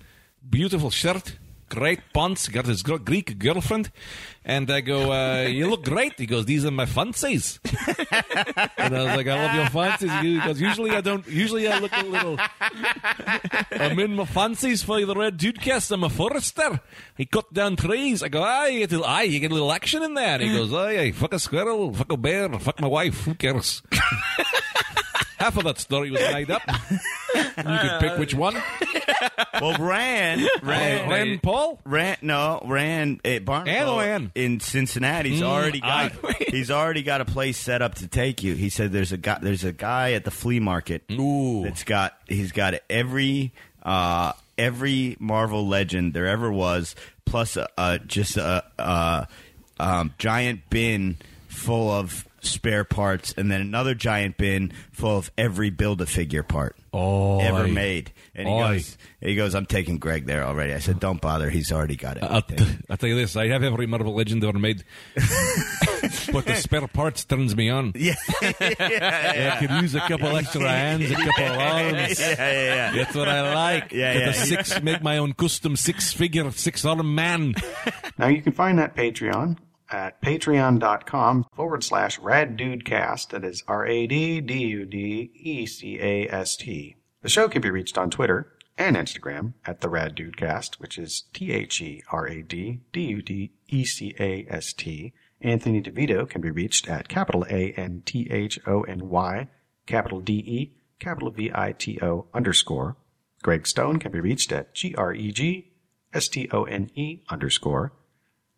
[0.49, 1.37] beautiful shirt,
[1.69, 3.91] great pants, got his Greek girlfriend.
[4.43, 6.13] And I go, uh, you look great.
[6.17, 7.59] He goes, these are my fancies.
[8.77, 10.11] and I was like, I love your fancies.
[10.21, 12.37] He goes, usually I don't, usually I look a little,
[13.71, 15.91] I'm in my fancies for the Red Dudecast.
[15.91, 16.79] I'm a forester.
[17.17, 18.23] He cut down trees.
[18.23, 20.39] I go, aye, you get, aye, you get a little action in there.
[20.39, 23.25] He goes, aye, aye, fuck a squirrel, fuck a bear, fuck my wife.
[23.25, 23.81] Who cares?
[25.37, 26.61] Half of that story was made up.
[27.35, 28.55] You could pick which one.
[29.59, 31.79] Well, Rand, Rand, Rand Paul?
[31.83, 35.31] Rand, no, Rand at Barnacle Ann in Cincinnati.
[35.31, 36.35] He's Mm, already got aye.
[36.49, 38.53] he's already got a place set up to take you.
[38.53, 41.63] He said there's a guy there's a guy at the flea market Ooh.
[41.63, 46.95] that's got he's got every uh, every Marvel legend there ever was,
[47.25, 49.27] plus a, a just a, a
[49.79, 55.69] um, giant bin full of spare parts, and then another giant bin full of every
[55.69, 58.11] build a figure part Oh, ever made.
[58.33, 58.73] And he Aye.
[58.73, 60.73] goes, he goes, I'm taking Greg there already.
[60.73, 61.49] I said, don't bother.
[61.49, 62.23] He's already got it.
[62.23, 62.55] I'll, t-
[62.89, 64.83] I'll tell you this: I have every Marvel legend ever made,
[65.15, 67.93] but the spare parts turns me on.
[67.95, 72.19] yeah, I could use a couple extra hands, a couple arms.
[72.19, 72.91] yeah, yeah, yeah.
[72.95, 73.91] That's what I like.
[73.91, 74.29] Yeah, Get yeah.
[74.29, 77.53] a six, make my own custom six-figure, six-arm man.
[78.17, 79.57] Now you can find that Patreon
[79.89, 83.29] at patreon.com forward slash raddudecast.
[83.29, 86.95] That is R A D D U D E C A S T.
[87.21, 91.23] The show can be reached on Twitter and Instagram at the Rad Dudecast, which is
[91.33, 95.13] T H E R A D D U D E C A S T.
[95.41, 99.47] Anthony DeVito can be reached at capital A N T H O N Y,
[99.85, 102.97] capital D E, capital V I T O underscore.
[103.43, 105.71] Greg Stone can be reached at G R E G
[106.13, 107.93] S T O N E underscore.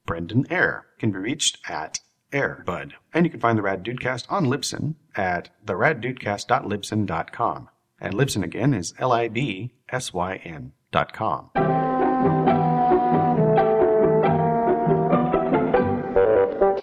[0.05, 1.99] Brendan Eyre can be reached at
[2.31, 2.91] airbud.
[3.13, 7.69] And you can find the Rad Dudecast on Libsyn at theraddudecast.libsyn.com.
[8.01, 11.49] And Libsyn again is L I B S Y N dot com.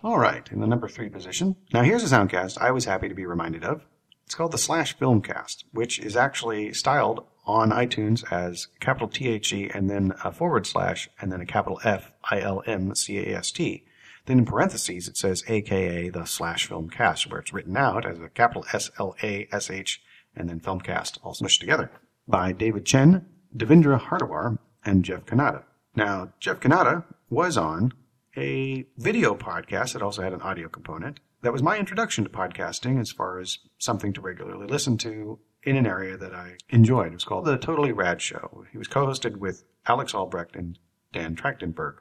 [0.03, 1.57] All right, in the number three position.
[1.73, 3.85] Now here's a soundcast I was happy to be reminded of.
[4.25, 9.53] It's called the Slash Filmcast, which is actually styled on iTunes as capital T H
[9.53, 13.19] E and then a forward slash and then a capital F I L M C
[13.19, 13.85] A S T.
[14.27, 18.29] Then in parentheses it says AKA the Slash Filmcast, where it's written out as a
[18.29, 20.03] capital S L A S H
[20.37, 21.91] and then Filmcast, all smushed together,
[22.29, 23.25] by David Chen,
[23.57, 25.63] Devindra Hardawar, and Jeff Cannata.
[25.95, 27.95] Now, Jeff Cannata was on
[28.37, 31.21] a video podcast that also had an audio component.
[31.43, 35.77] That was my introduction to podcasting as far as something to regularly listen to in
[35.77, 37.09] an area that I enjoyed.
[37.09, 38.67] It was called The Totally Rad Show.
[38.71, 40.79] He was co-hosted with Alex Albrecht and
[41.13, 41.97] Dan Trachtenberg.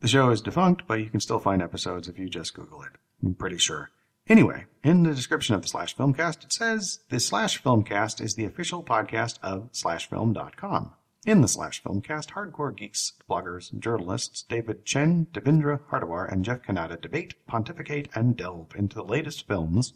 [0.00, 2.92] The show is defunct, but you can still find episodes if you just Google it.
[3.22, 3.90] I'm pretty sure.
[4.28, 8.46] Anyway, in the description of the Slash Filmcast, it says the Slash Filmcast is the
[8.46, 10.92] official podcast of SlashFilm.com.
[11.26, 16.98] In the Slash Filmcast, hardcore geeks, bloggers, journalists David Chen, Devindra Hardawar, and Jeff Cannata
[16.98, 19.92] debate, pontificate, and delve into the latest films,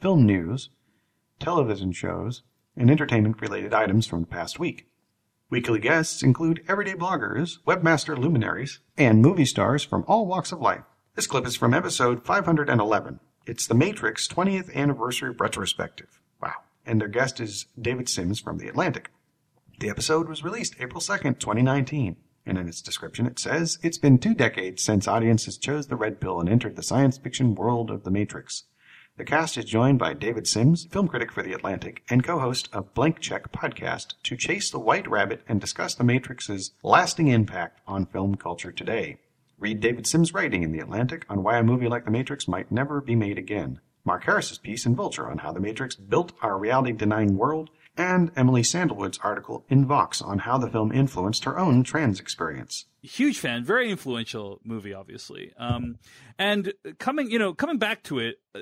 [0.00, 0.68] film news,
[1.40, 2.42] television shows,
[2.76, 4.87] and entertainment-related items from the past week.
[5.50, 10.82] Weekly guests include everyday bloggers, webmaster luminaries, and movie stars from all walks of life.
[11.14, 13.18] This clip is from episode 511.
[13.46, 16.20] It's the Matrix 20th Anniversary Retrospective.
[16.42, 16.56] Wow.
[16.84, 19.10] And their guest is David Sims from The Atlantic.
[19.80, 22.16] The episode was released April 2nd, 2019.
[22.44, 26.20] And in its description, it says, It's been two decades since audiences chose the red
[26.20, 28.64] pill and entered the science fiction world of The Matrix.
[29.18, 32.94] The cast is joined by David Sims, film critic for The Atlantic and co-host of
[32.94, 38.06] Blank Check podcast, to chase the white rabbit and discuss The Matrix's lasting impact on
[38.06, 39.18] film culture today.
[39.58, 42.70] Read David Sims' writing in The Atlantic on why a movie like The Matrix might
[42.70, 43.80] never be made again.
[44.04, 48.62] Mark Harris's piece in Vulture on how The Matrix built our reality-denying world, and Emily
[48.62, 52.84] Sandalwood's article in Vox on how the film influenced her own trans experience.
[53.02, 55.52] Huge fan, very influential movie, obviously.
[55.56, 55.98] Um,
[56.38, 58.60] and coming, you know, coming back to it, uh,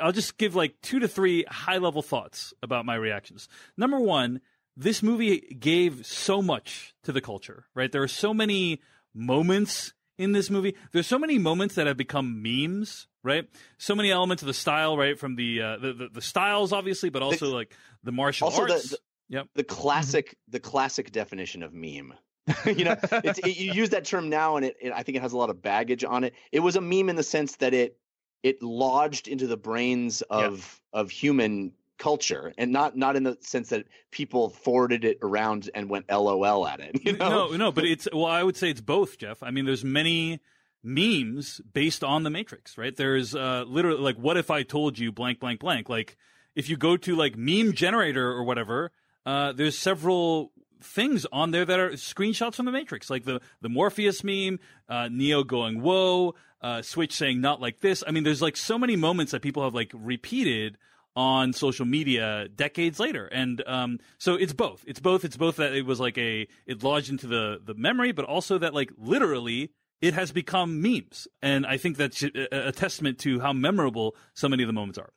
[0.00, 3.48] I'll just give like two to three high level thoughts about my reactions.
[3.76, 4.40] Number one,
[4.76, 7.92] this movie gave so much to the culture, right?
[7.92, 8.80] There are so many
[9.14, 10.74] moments in this movie.
[10.92, 13.48] There's so many moments that have become memes, right?
[13.78, 15.18] So many elements of the style, right?
[15.18, 18.82] From the uh, the, the, the styles, obviously, but also like the martial also arts.
[18.84, 18.98] the, the,
[19.30, 19.46] Yep.
[19.54, 22.12] the classic the classic definition of meme
[22.66, 25.22] you know it's, it, you use that term now and it, it i think it
[25.22, 27.74] has a lot of baggage on it it was a meme in the sense that
[27.74, 27.98] it
[28.42, 33.68] it lodged into the brains of of human culture and not not in the sense
[33.70, 37.84] that people forwarded it around and went lol at it you know No, no, but
[37.84, 39.42] it's well, I would say it's both, Jeff.
[39.42, 40.40] I mean, there's many
[40.82, 42.94] memes based on the Matrix, right?
[42.94, 45.88] There's uh, literally like, what if I told you blank, blank, blank?
[45.88, 46.16] Like,
[46.54, 48.92] if you go to like meme generator or whatever,
[49.24, 50.52] uh, there's several
[50.84, 55.08] things on there that are screenshots from the Matrix, like the the Morpheus meme, uh,
[55.10, 58.04] Neo going whoa, uh, Switch saying not like this.
[58.06, 60.78] I mean, there's like so many moments that people have like repeated
[61.16, 64.84] on social media decades later, and um, so it's both.
[64.86, 65.24] It's both.
[65.24, 68.58] It's both that it was like a it lodged into the the memory, but also
[68.58, 69.70] that like literally
[70.00, 74.48] it has become memes, and I think that's a, a testament to how memorable so
[74.48, 75.10] many of the moments are.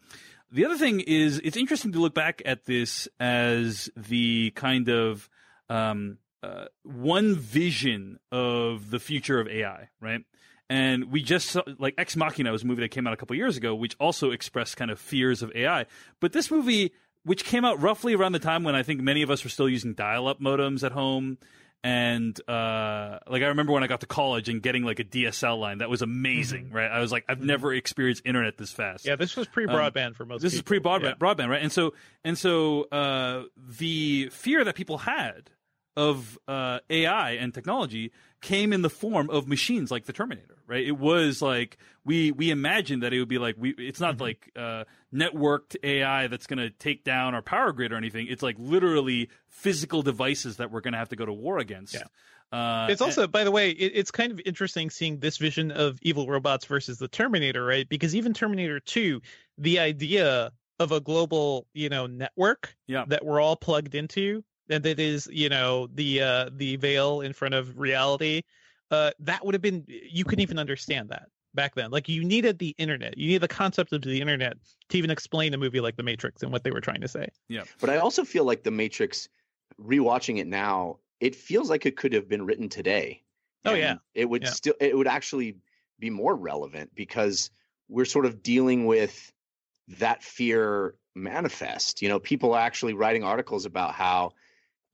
[0.51, 5.29] The other thing is, it's interesting to look back at this as the kind of
[5.69, 10.21] um, uh, one vision of the future of AI, right?
[10.69, 13.35] And we just saw, like Ex Machina was a movie that came out a couple
[13.35, 15.85] years ago, which also expressed kind of fears of AI.
[16.19, 16.91] But this movie,
[17.23, 19.69] which came out roughly around the time when I think many of us were still
[19.69, 21.37] using dial-up modems at home,
[21.83, 25.57] and uh, like I remember when I got to college and getting like a DSL
[25.59, 26.89] line, that was amazing, right?
[26.91, 29.05] I was like, I've never experienced internet this fast.
[29.05, 30.41] Yeah, this was pre-broadband for most.
[30.41, 31.13] This is pre-broadband, Yeah.
[31.13, 31.61] broadband, right?
[31.61, 31.93] And so,
[32.25, 33.43] and so, uh,
[33.79, 35.49] the fear that people had
[35.97, 40.85] of uh, AI and technology came in the form of machines like the Terminator, right?
[40.85, 43.71] It was like we we imagined that it would be like we.
[43.77, 44.83] It's not like uh,
[45.13, 48.27] networked AI that's going to take down our power grid or anything.
[48.29, 51.95] It's like literally physical devices that we're going to have to go to war against.
[52.49, 55.97] Uh, it's also, by the way, it, it's kind of interesting seeing this vision of
[56.01, 57.89] evil robots versus the Terminator, right?
[57.89, 59.21] Because even Terminator 2,
[59.57, 63.03] the idea of a global, you know, network Yeah.
[63.07, 67.33] that we're all plugged into, and that is, you know, the uh, the veil in
[67.33, 68.41] front of reality,
[68.91, 71.91] uh, that would have been you couldn't even understand that back then.
[71.91, 74.57] Like you needed the internet, you need the concept of the internet
[74.89, 77.27] to even explain a movie like The Matrix and what they were trying to say.
[77.49, 77.63] Yeah.
[77.79, 79.27] But I also feel like The Matrix,
[79.81, 83.23] rewatching it now, it feels like it could have been written today.
[83.65, 83.95] Oh, yeah.
[84.13, 84.49] It would Yeah.
[84.49, 85.57] still it would actually
[85.99, 87.49] be more relevant because
[87.89, 89.31] we're sort of dealing with
[89.87, 92.01] that fear manifest.
[92.01, 94.33] You know, people are actually writing articles about how,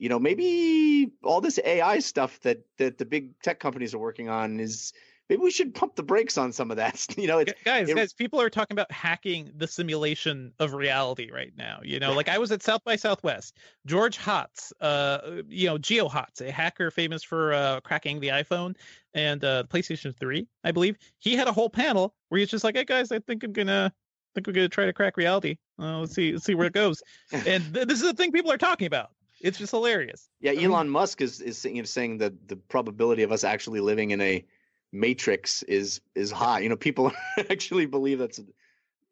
[0.04, 4.28] you know, maybe all this AI stuff that that the big tech companies are working
[4.28, 4.92] on is
[5.30, 7.08] maybe we should pump the brakes on some of that.
[7.18, 11.32] You know, it's guys, it- guys, people are talking about hacking the simulation of reality
[11.32, 11.80] right now.
[11.84, 13.56] You know, like I was at South by Southwest.
[13.86, 18.76] George Hotz, uh, you know, Geo Hotz, a hacker famous for uh, cracking the iPhone
[19.14, 20.98] and uh, PlayStation 3, I believe.
[21.20, 23.90] He had a whole panel where he's just like, "Hey guys, I think I'm gonna,
[23.90, 25.56] I think we're gonna try to crack reality.
[25.80, 28.52] Uh, let's see, let's see where it goes." and th- this is the thing people
[28.52, 29.12] are talking about.
[29.44, 30.30] It's just hilarious.
[30.40, 33.44] Yeah, I mean- Elon Musk is is you know, saying that the probability of us
[33.44, 34.44] actually living in a
[34.92, 36.60] matrix is is high.
[36.60, 38.46] You know, people actually believe that's a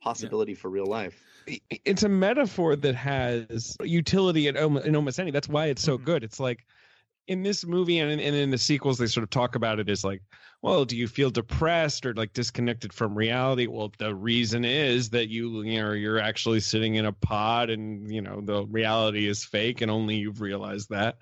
[0.02, 1.22] possibility for real life.
[1.70, 5.32] it's a metaphor that has utility in, almo- in almost any.
[5.32, 6.06] That's why it's so mm-hmm.
[6.06, 6.24] good.
[6.24, 6.66] It's like
[7.28, 9.90] in this movie and in, and in the sequels, they sort of talk about it
[9.90, 10.22] as like,
[10.62, 13.68] well, do you feel depressed or like disconnected from reality?
[13.68, 18.12] Well, the reason is that you, you know, you're actually sitting in a pod and
[18.12, 21.18] you know the reality is fake, and only you've realized that.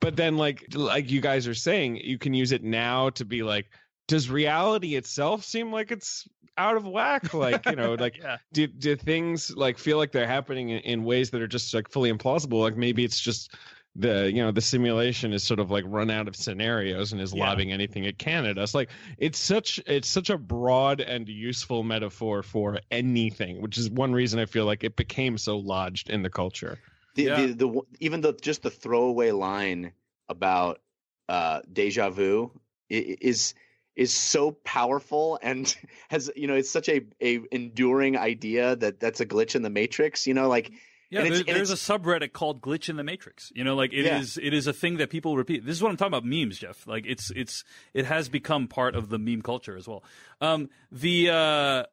[0.00, 3.42] But then, like, like you guys are saying, you can use it now to be
[3.42, 3.66] like,
[4.08, 6.26] does reality itself seem like it's
[6.56, 7.34] out of whack?
[7.34, 8.20] Like, you know, like
[8.52, 11.88] do do things like feel like they're happening in, in ways that are just like
[11.88, 12.60] fully implausible?
[12.60, 13.54] Like maybe it's just
[13.96, 17.34] the you know the simulation is sort of like run out of scenarios and is
[17.34, 18.74] lobbing anything it can at us.
[18.74, 24.12] Like it's such it's such a broad and useful metaphor for anything, which is one
[24.12, 26.78] reason I feel like it became so lodged in the culture.
[27.16, 29.92] The, the, the w- even the just the throwaway line
[30.28, 30.80] about
[31.28, 32.52] uh, deja vu
[32.90, 33.54] i- i- is
[33.96, 35.76] is so powerful and
[36.10, 39.70] has you know it's such a a enduring idea that that's a glitch in the
[39.70, 40.28] matrix.
[40.28, 40.70] You know, like
[41.10, 44.36] Yeah, there, there's a subreddit called "Glitch in the Matrix." You know, like it is
[44.36, 44.46] Yeah.
[44.46, 45.66] it is a thing that people repeat.
[45.66, 46.86] This is what I'm talking about memes, Jeff.
[46.86, 50.04] Like it's it's it has become part of the meme culture as well.
[50.40, 51.84] Um, the uh, uh,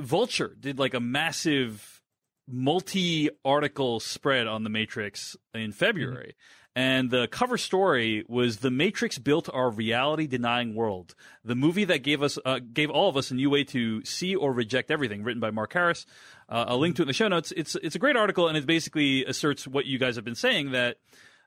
[0.00, 2.02] Vulture did like a massive
[2.48, 6.34] multi-article spread on the Matrix in February.
[6.78, 12.22] And the cover story was "The Matrix built our reality-denying world." The movie that gave
[12.22, 15.22] us, uh, gave all of us a new way to see or reject everything.
[15.22, 16.04] Written by Mark Harris.
[16.48, 17.52] Uh, I'll link to it in the show notes.
[17.56, 20.72] It's it's a great article, and it basically asserts what you guys have been saying
[20.72, 20.96] that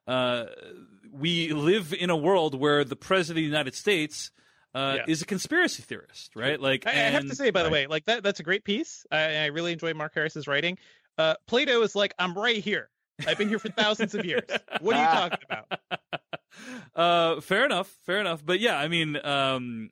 [0.07, 0.45] uh,
[1.11, 4.31] we live in a world where the president of the United States
[4.75, 5.05] uh, Yeah.
[5.07, 6.59] is a conspiracy theorist, right?
[6.59, 7.73] Like, I, I have to say, by the right.
[7.73, 9.05] way, like that that's a great piece.
[9.11, 10.77] I, I really enjoy Mark Harris's writing.
[11.17, 12.89] Uh, Plato is like, I'm right here.
[13.27, 14.43] I've been here for thousands of years.
[14.79, 15.99] What are you talking about?
[16.95, 18.45] Uh, fair enough, fair enough.
[18.45, 19.89] But yeah, I mean, um,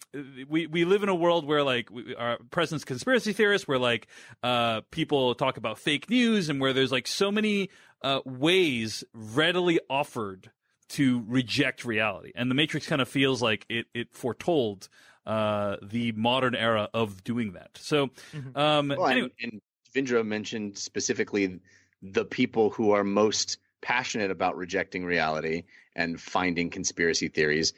[0.47, 4.07] we we live in a world where like we, our president's conspiracy theorists, where like
[4.43, 7.69] uh, people talk about fake news, and where there's like so many
[8.01, 10.51] uh, ways readily offered
[10.89, 14.89] to reject reality, and the Matrix kind of feels like it it foretold
[15.25, 17.71] uh, the modern era of doing that.
[17.75, 18.09] So,
[18.55, 19.61] um, Well, and, anyway, and
[19.93, 21.59] Vindra mentioned specifically
[22.01, 25.63] the people who are most passionate about rejecting reality
[25.97, 27.73] and finding conspiracy theories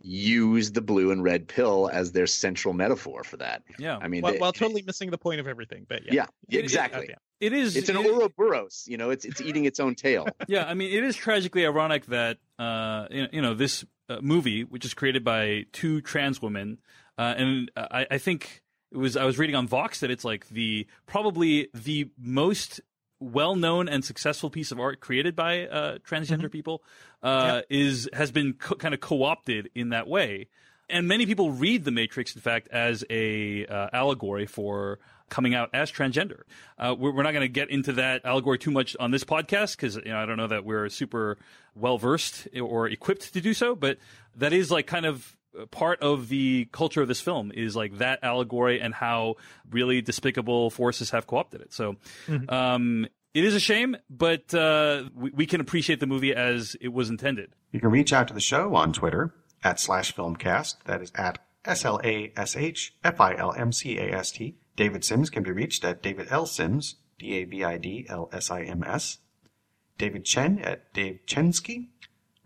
[0.00, 3.64] use the blue and red pill as their central metaphor for that.
[3.78, 3.98] Yeah.
[4.00, 7.14] I mean, while, they- while totally missing the point of everything, but yeah, yeah, exactly.
[7.40, 7.76] It is.
[7.76, 8.84] It's an it- Ouroboros.
[8.88, 10.26] You know, it's it's eating its own tail.
[10.48, 14.18] yeah, I mean, it is tragically ironic that uh, you know, you know this uh,
[14.20, 16.78] movie, which is created by two trans women,
[17.16, 20.48] uh, and I, I think it was I was reading on Vox that it's like
[20.48, 22.80] the probably the most
[23.20, 26.82] well-known and successful piece of art created by uh, transgender people
[27.22, 30.48] uh, is has been co- kind of co-opted in that way,
[30.88, 35.70] and many people read the Matrix, in fact, as a uh, allegory for coming out
[35.74, 36.42] as transgender.
[36.78, 39.76] Uh, we're, we're not going to get into that allegory too much on this podcast
[39.76, 41.38] because you know I don't know that we're super
[41.74, 43.98] well versed or equipped to do so, but
[44.36, 45.36] that is like kind of
[45.70, 49.36] part of the culture of this film is like that allegory and how
[49.70, 51.72] really despicable forces have co-opted it.
[51.72, 51.96] So.
[52.48, 56.88] Um, it is a shame, but uh, we, we can appreciate the movie as it
[56.88, 57.50] was intended.
[57.70, 60.76] You can reach out to the show on Twitter at slash filmcast.
[60.86, 64.32] That is at S L A S H F I L M C A S
[64.32, 64.56] T.
[64.76, 66.46] David Sims can be reached at David L.
[66.46, 69.18] Sims, D A V I D L S I M S.
[69.98, 71.88] David Chen at Dave Chensky,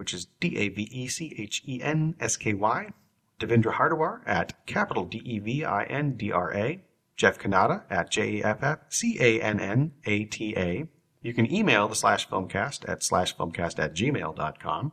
[0.03, 2.91] which is D A V E C H E N S K Y.
[3.39, 6.83] Devendra Hardawar at capital D E V I N D R A.
[7.17, 10.89] Jeff Cannata at J E F F C A N N A T A.
[11.21, 14.91] You can email the slash filmcast at slash filmcast at gmail.com.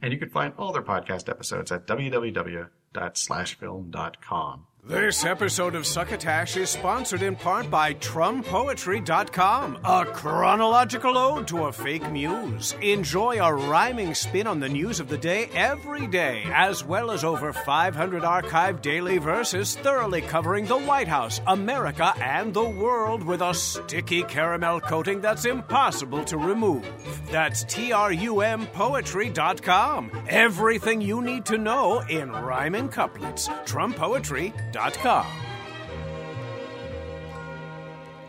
[0.00, 4.66] And you can find all their podcast episodes at www.slashfilm.com.
[4.84, 11.72] This episode of Succotash is sponsored in part by TrumPoetry.com, a chronological ode to a
[11.72, 12.74] fake muse.
[12.82, 17.22] Enjoy a rhyming spin on the news of the day every day, as well as
[17.22, 23.40] over 500 archived daily verses thoroughly covering the White House, America, and the world with
[23.40, 26.84] a sticky caramel coating that's impossible to remove.
[27.30, 30.10] That's T-R-U-M Poetry.com.
[30.28, 33.46] Everything you need to know in rhyming couplets.
[33.46, 34.71] TrumPoetry.com.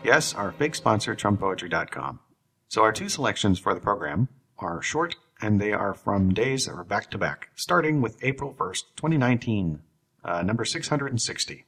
[0.04, 2.20] Yes, our big sponsor, TrumPoetry.com.
[2.68, 4.28] So our two selections for the program
[4.58, 8.52] are short, and they are from days that were back to back, starting with April
[8.52, 9.80] 1st, 2019,
[10.24, 11.64] uh, number 660.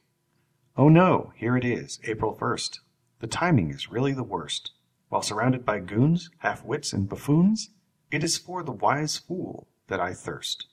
[0.77, 2.79] Oh no, here it is, April 1st.
[3.19, 4.71] The timing is really the worst.
[5.09, 7.71] While surrounded by goons, half-wits, and buffoons,
[8.11, 10.67] it is for the wise fool that I thirst.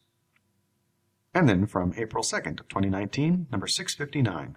[1.35, 4.57] And then from April 2nd of 2019, number 659.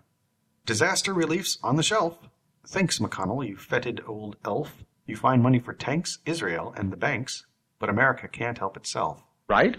[0.66, 2.20] Disaster reliefs on the shelf.
[2.68, 4.84] Thanks, McConnell, you fetid old elf.
[5.08, 7.46] You find money for tanks, Israel, and the banks,
[7.80, 9.24] but America can't help itself.
[9.48, 9.78] Right?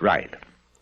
[0.00, 0.32] Right.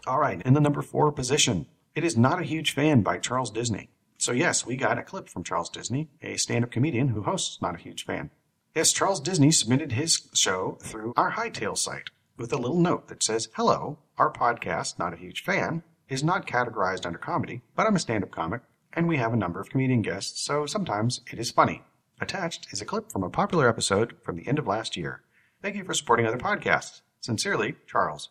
[0.06, 3.50] All right, in the number four position, it is not a huge fan by Charles
[3.50, 3.88] Disney.
[4.18, 7.76] So yes, we got a clip from Charles Disney, a stand-up comedian who hosts Not
[7.76, 8.30] a Huge Fan.
[8.74, 13.22] Yes, Charles Disney submitted his show through our Hightail site with a little note that
[13.22, 17.96] says, Hello, our podcast, Not a Huge Fan, is not categorized under comedy, but I'm
[17.96, 18.62] a stand-up comic,
[18.92, 21.82] and we have a number of comedian guests, so sometimes it is funny.
[22.20, 25.22] Attached is a clip from a popular episode from the end of last year.
[25.62, 27.00] Thank you for supporting other podcasts.
[27.20, 28.28] Sincerely, Charles.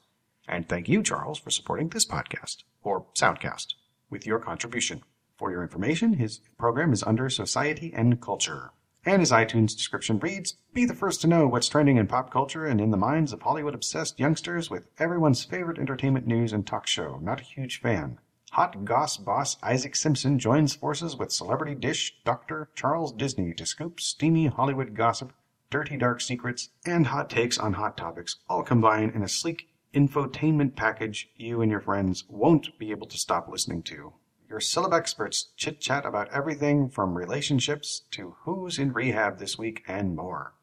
[0.47, 3.73] And thank you, Charles, for supporting this podcast, or Soundcast,
[4.09, 5.03] with your contribution.
[5.37, 8.71] For your information, his program is under Society and Culture.
[9.05, 12.65] And his iTunes description reads Be the first to know what's trending in pop culture
[12.65, 16.87] and in the minds of Hollywood obsessed youngsters with everyone's favorite entertainment news and talk
[16.87, 17.19] show.
[17.21, 18.19] Not a huge fan.
[18.51, 22.69] Hot goss boss Isaac Simpson joins forces with celebrity dish Dr.
[22.75, 25.33] Charles Disney to scoop steamy Hollywood gossip,
[25.69, 30.75] dirty dark secrets, and hot takes on hot topics, all combined in a sleek infotainment
[30.75, 34.13] package you and your friends won't be able to stop listening to.
[34.53, 39.81] Your celeb experts chit chat about everything from relationships to who's in rehab this week
[39.87, 40.53] and more.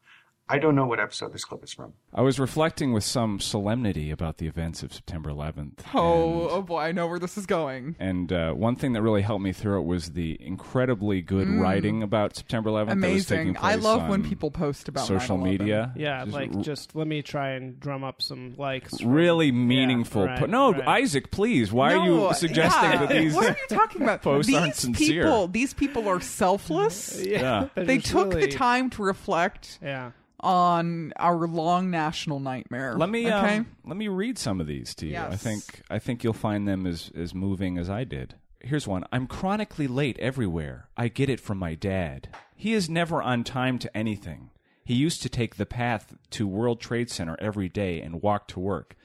[0.53, 1.93] I don't know what episode this clip is from.
[2.13, 5.79] I was reflecting with some solemnity about the events of September 11th.
[5.93, 7.95] Oh, oh boy, I know where this is going.
[7.99, 11.61] And uh, one thing that really helped me through it was the incredibly good Mm.
[11.61, 12.99] writing about September 11th.
[13.01, 13.57] that was taking Amazing.
[13.57, 15.43] I place love when people post about social 9/11.
[15.43, 15.93] media.
[15.95, 18.97] Yeah, Just like r- just let me try and drum up some likes.
[18.99, 20.25] from- really meaningful.
[20.25, 20.87] Yeah, po- no, right.
[20.87, 21.71] Isaac, please.
[21.71, 22.97] Why are you suggesting yeah.
[23.05, 24.21] that these What are you talking about?
[24.23, 25.23] posts these aren't sincere?
[25.23, 27.21] people, these people are selfless.
[27.31, 27.69] Yeah.
[27.75, 30.11] They're they took really- the time to reflect Yeah.
[30.41, 32.95] On our long national nightmare.
[32.97, 33.57] Let me okay.
[33.57, 35.17] um, let me read some of these to you.
[35.17, 38.35] I think I think you'll find them as as moving as I did.
[38.59, 39.05] Here's one.
[39.11, 40.87] I'm chronically late everywhere.
[40.95, 42.29] I get it from my dad.
[42.55, 44.51] He is never on time to anything.
[44.83, 48.59] He used to take the path to World Trade Center every day and walk to
[48.59, 48.95] work.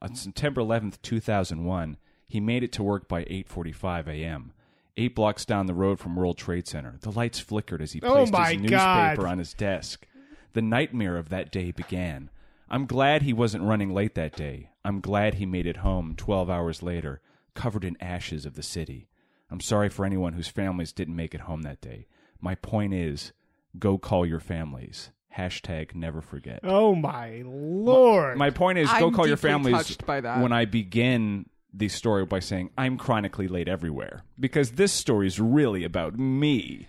[0.00, 4.52] On September 11th, 2001, he made it to work by 8:45 a.m.
[4.96, 6.96] 8 blocks down the road from World Trade Center.
[7.00, 9.24] The lights flickered as he Oh placed my his newspaper God.
[9.24, 10.06] on his desk.
[10.52, 12.30] The nightmare of that day began.
[12.68, 14.70] I'm glad he wasn't running late that day.
[14.84, 17.20] I'm glad he made it home 12 hours later,
[17.54, 19.08] covered in ashes of the city.
[19.50, 22.06] I'm sorry for anyone whose families didn't make it home that day.
[22.40, 23.32] My point is,
[23.78, 25.10] go call your families.
[25.36, 26.60] Hashtag never forget.
[26.62, 28.36] Oh my lord!
[28.36, 30.42] My point is, go I'm call your deeply families touched by that.
[30.42, 34.24] when I begin the story by saying, I'm chronically late everywhere.
[34.38, 36.88] Because this story is really about me.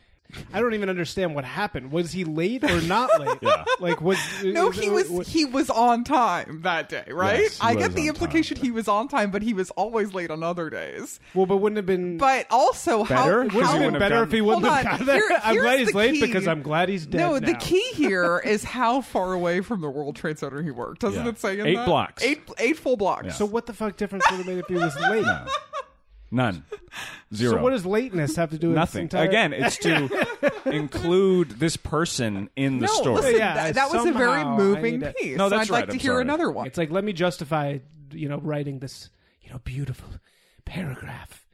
[0.53, 1.91] I don't even understand what happened.
[1.91, 3.37] Was he late or not late?
[3.41, 3.63] Yeah.
[3.79, 7.41] Like was No, uh, he was he was on time that day, right?
[7.41, 10.31] Yes, I get the on implication he was on time, but he was always late
[10.31, 11.19] on other days.
[11.33, 13.43] Well, but wouldn't have been But also, better.
[13.49, 14.97] how, Would how have been better if he wouldn't Hold have on.
[14.99, 15.27] got there.
[15.29, 17.17] Here- I'm here's glad he's late because I'm glad he's dead.
[17.19, 21.01] No, the key here is how far away from the World Trade Center he worked.
[21.01, 21.29] Doesn't Yeah.
[21.29, 21.85] it say in Eight that?
[21.85, 22.23] blocks.
[22.23, 23.37] Eight eight full blocks.
[23.37, 25.25] So what the fuck difference would it made if he was late?
[26.33, 26.65] None.
[27.33, 27.57] Zero.
[27.57, 29.07] So what does lateness have to do with Nothing.
[29.07, 29.27] This entire...
[29.29, 30.27] Again, it's to
[30.65, 33.15] include this person in the No, story.
[33.21, 35.37] listen, Yeah, that, that was a very somehow I moving need to- piece.
[35.37, 36.21] No, that's I'd like right, to I'm hear sorry.
[36.23, 36.67] another one.
[36.67, 37.77] It's like let me justify,
[38.11, 39.09] you know, writing this,
[39.41, 40.09] you know, beautiful
[40.65, 41.45] paragraph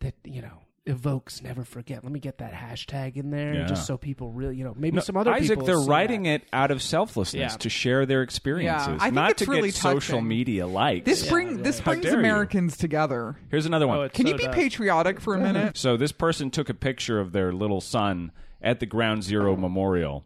[0.00, 2.04] that you know evokes never forget.
[2.04, 3.66] Let me get that hashtag in there, Yeah.
[3.66, 5.44] just so people really, you know, maybe No, some other people.
[5.44, 5.66] Isaac, people.
[5.66, 6.42] they're writing that.
[6.42, 7.56] it out of selflessness Yeah.
[7.58, 11.06] to share their experiences, I think not it's to really get social media likes.
[11.06, 12.18] This bring this brings dare you.
[12.18, 13.36] Americans together.
[13.50, 13.98] Here's another one.
[13.98, 14.54] Oh, it Can you be does.
[14.54, 15.76] patriotic for a minute?
[15.78, 18.30] So this person took a picture of their little son
[18.60, 19.56] at the Ground Zero oh.
[19.56, 20.24] Memorial,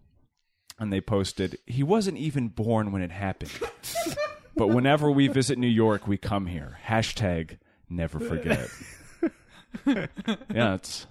[0.78, 3.52] and they posted, "He wasn't even born when it happened,
[4.56, 8.68] but whenever we visit New York, we come here." Hashtag never forget.
[9.86, 11.06] yeah, it's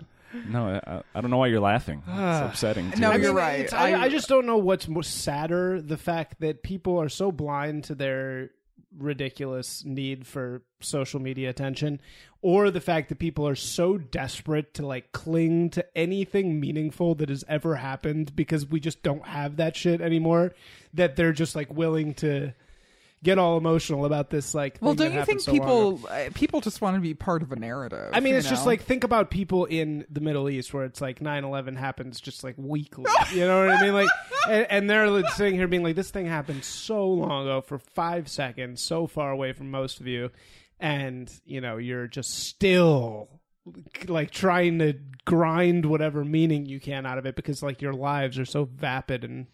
[0.47, 0.80] no.
[0.86, 2.03] I, I don't know why you're laughing.
[2.08, 2.91] It's upsetting.
[2.91, 3.22] to No, me.
[3.24, 3.62] you're right.
[3.62, 7.32] It's- I, I just don't know what's more sadder: the fact that people are so
[7.32, 8.49] blind to their
[8.97, 12.01] ridiculous need for social media attention,
[12.41, 17.30] or the fact that people are so desperate to like cling to anything meaningful that
[17.30, 20.53] has ever happened because we just don't have that shit anymore.
[20.93, 22.53] That they're just like willing to
[23.24, 24.53] get all emotional about this.
[24.53, 27.51] Like, Well, don't you think so people uh, people just want to be part of
[27.51, 28.09] a narrative?
[28.13, 31.20] I mean, it's just like think about people in the Middle East where it's like
[31.20, 33.11] 9/11 happens just like weekly.
[33.34, 33.93] you know what I mean?
[33.93, 34.09] Like,
[34.49, 37.80] and, and they're like sitting here being like, "This thing happened so long ago for
[37.80, 40.32] five seconds, so far away from most of you,"
[40.80, 43.30] and you know you're just still
[44.07, 44.93] like trying to
[45.26, 49.24] grind whatever meaning you can out of it because like your lives are so vapid
[49.26, 49.47] and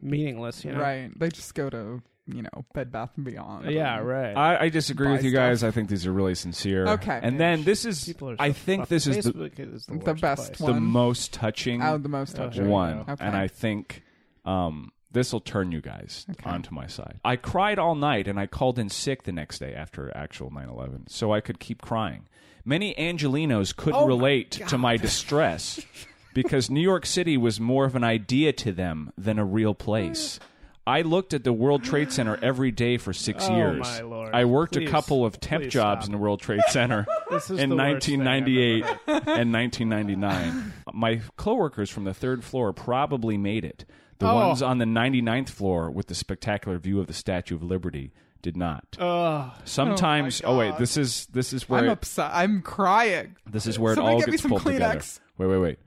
[0.00, 0.64] meaningless.
[0.64, 0.80] You know?
[0.80, 1.10] right.
[1.18, 3.70] They just go to you know Bed Bath and Beyond.
[3.70, 4.36] Yeah, and- right.
[4.36, 5.38] I, I disagree with you stuff.
[5.50, 5.64] guys.
[5.64, 6.86] I think these are really sincere.
[6.88, 7.20] Okay.
[7.22, 8.90] And then this is, People are I think fucked.
[8.90, 10.66] this is the, Facebook is the, The worst best place.
[10.74, 12.68] the most touching Oh, the most touching.
[12.68, 13.00] one.
[13.08, 13.24] Okay.
[13.24, 14.02] And I think
[14.44, 16.50] um, this will turn you guys Okay.
[16.50, 17.20] onto my side.
[17.24, 20.68] I cried all night and I called in sick the next day after actual 9
[20.68, 22.28] 11 so I could keep crying.
[22.64, 25.80] Many Angelinos couldn't Oh my relate to my distress
[26.34, 30.40] because New York City was more of an idea to them than a real place.
[30.86, 33.80] I looked at the World Trade Center every day for six Oh, years.
[33.80, 34.30] my Lord.
[34.34, 36.06] I worked Please, a couple of temp jobs stop.
[36.06, 40.72] in the World Trade Center in the worst thing I've ever 1998 and 1999.
[40.92, 43.84] My coworkers from the third floor probably made it.
[44.18, 44.34] The Oh.
[44.48, 48.56] ones on the 99th floor with the spectacular view of the Statue of Liberty did
[48.56, 48.84] not.
[49.00, 49.50] Ugh.
[49.64, 52.30] Sometimes, Oh oh, wait, this is this is where I'm it, upset.
[52.32, 53.36] I'm crying.
[53.50, 55.02] this is where it Somebody all get me gets some pulled together.
[55.36, 55.78] Wait, wait, wait.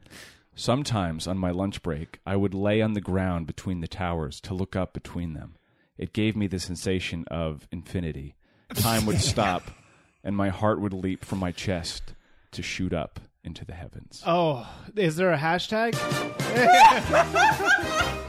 [0.60, 4.53] Sometimes on my lunch break, I would lay on the ground between the towers to
[4.53, 5.55] look up between them.
[5.97, 8.36] It gave me the sensation of infinity.
[8.76, 9.72] Time would stop,
[10.22, 12.14] and my heart would leap from my chest
[12.51, 14.22] to shoot up into the heavens.
[14.28, 15.95] Oh, is there a hashtag?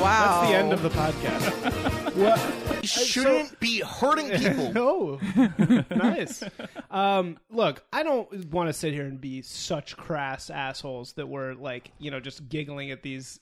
[0.00, 0.40] Wow.
[0.40, 2.14] That's the end of the podcast.
[2.78, 2.84] what?
[2.86, 4.72] Shouldn't be hurting people.
[4.72, 5.84] no.
[5.90, 6.42] nice.
[6.90, 11.54] Um, look, I don't want to sit here and be such crass assholes that we're
[11.54, 13.40] like, you know, just giggling at these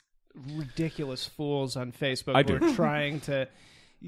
[0.55, 2.67] ridiculous fools on Facebook I who do.
[2.67, 3.49] are trying to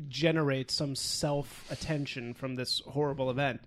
[0.08, 3.60] generate some self attention from this horrible event.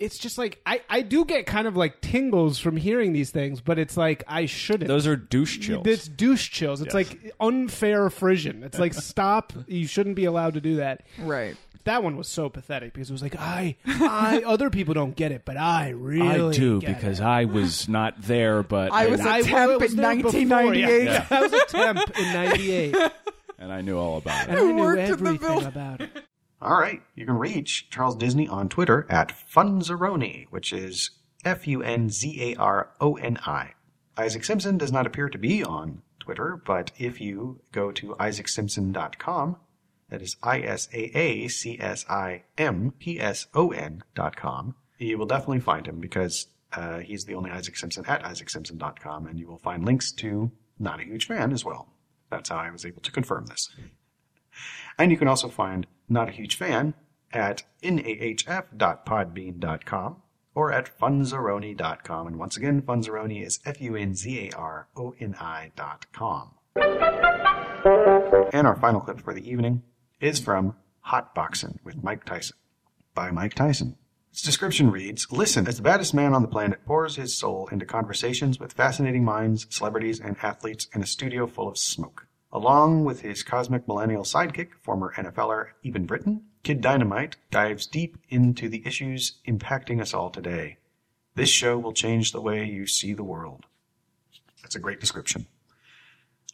[0.00, 3.60] It's just like I, I do get kind of like tingles from hearing these things,
[3.60, 4.88] but it's like I shouldn't.
[4.88, 5.86] Those are douche chills.
[5.86, 6.80] It's douche chills.
[6.80, 7.12] It's Yes.
[7.12, 8.64] like unfair frisson.
[8.64, 9.52] It's like stop.
[9.68, 11.02] You shouldn't be allowed to do that.
[11.18, 11.56] Right.
[11.84, 14.42] That one was so pathetic because it was like I, I.
[14.46, 17.24] Other people don't get it, but I really I do get because it.
[17.24, 21.04] I was not there, but I was a temp was in there before, 1998.
[21.04, 21.26] Yeah.
[21.30, 22.96] I was a temp in '98,
[23.58, 24.48] and I knew all about it.
[24.50, 24.58] and.
[24.58, 25.66] I knew worked in the everything building.
[25.68, 26.10] about it.
[26.60, 27.02] All right.
[27.14, 31.10] You can reach Charles Disney on Twitter at Funzaroni, which is
[31.44, 33.72] F U N Z A R O N I.
[34.16, 39.56] Isaac Simpson does not appear to be on Twitter, but if you go to isaacsimpson.com,
[40.08, 44.36] that is I S A A C S I M P S O N dot
[44.36, 49.26] com, you will definitely find him because uh, he's the only Isaac Simpson at isaacsimpson.com,
[49.26, 51.88] and you will find links to Not a Huge Fan as well.
[52.30, 53.70] That's how I was able to confirm this.
[54.98, 56.94] And you can also find Not a Huge Fan
[57.32, 60.16] at nahf.podbean.com
[60.54, 62.26] or at funzaroni.com.
[62.26, 66.50] And once again, Funzaroni is F-U-N-Z-A-R-O-N-I dot com.
[68.52, 69.82] And our final clip for the evening
[70.20, 72.56] is from Hot Boxing with Mike Tyson
[73.14, 73.96] by Mike Tyson.
[74.30, 77.86] Its description reads Listen as the baddest man on the planet pours his soul into
[77.86, 82.26] conversations with fascinating minds, celebrities, and athletes in a studio full of smoke.
[82.54, 88.68] Along with his cosmic millennial sidekick, former NFLer Eben Britton, Kid Dynamite dives deep into
[88.68, 90.78] the issues impacting us all today.
[91.34, 93.66] This show will change the way you see the world.
[94.62, 95.46] That's a great description.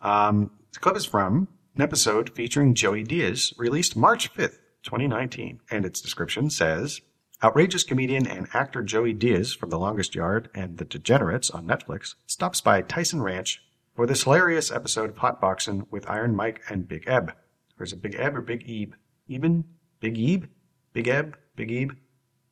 [0.00, 5.84] Um, the clip is from an episode featuring Joey Diaz, released March 5th, 2019, and
[5.84, 7.02] its description says
[7.44, 12.14] Outrageous comedian and actor Joey Diaz from The Longest Yard and The Degenerates on Netflix
[12.26, 13.62] stops by Tyson Ranch
[14.00, 17.34] for this hilarious episode of Hotboxing with Iron Mike and Big Eb.
[17.78, 18.94] Or is it Big Eb or Big Ebe?
[19.28, 19.64] Eben?
[20.00, 20.46] Big Ebe?
[20.94, 21.36] Big Eb?
[21.54, 21.92] Big Ebe?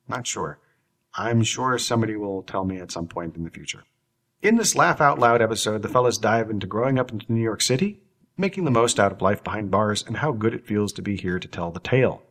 [0.07, 0.59] Not sure.
[1.15, 3.83] I'm sure somebody will tell me at some point in the future.
[4.43, 7.63] In this laugh out loud episode, the fellas dive into growing up in New York
[7.63, 7.99] City,
[8.37, 11.17] making the most out of life behind bars, and how good it feels to be
[11.17, 12.21] here to tell the tale.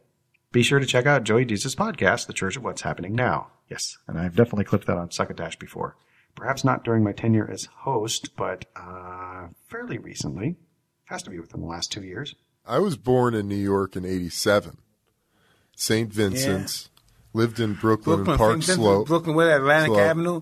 [0.52, 3.48] Be sure to check out Joey Diaz's podcast, The Church of What's Happening Now.
[3.68, 5.96] Yes, and I've definitely clipped that on Succotash before.
[6.38, 10.54] Perhaps not during my tenure as host, but uh, fairly recently.
[11.06, 12.36] Has to be within the last two years.
[12.64, 14.78] I was born in New York in 87.
[15.74, 16.12] St.
[16.12, 16.90] Vincent's.
[17.32, 19.08] lived in Brooklyn, Brooklyn, and Park Vincent, Slope.
[19.08, 20.00] Brooklyn, where Atlantic Slope.
[20.00, 20.40] Avenue?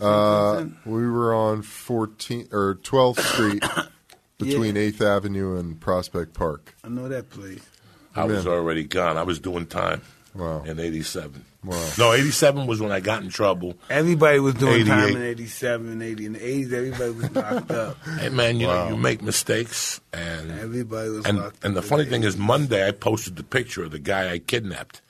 [0.00, 3.64] Uh, we were on 14 or 12th Street
[4.38, 6.76] between 8th Avenue and Prospect Park.
[6.84, 7.66] I know that place.
[8.14, 9.16] I was already gone.
[9.16, 10.02] I was doing time.
[10.34, 10.62] Wow.
[10.62, 11.44] In '87.
[11.64, 11.88] Wow.
[11.98, 13.74] No, '87 was when I got in trouble.
[13.90, 15.16] Everybody was doing time 88.
[15.16, 16.26] in 87, 80.
[16.26, 17.96] In the 80s, everybody was locked up.
[18.18, 18.84] Hey man, you Wow.
[18.88, 22.28] know you make mistakes, and Everybody was and locked and the funny in thing the
[22.28, 25.02] is, Monday I posted the picture of the guy I kidnapped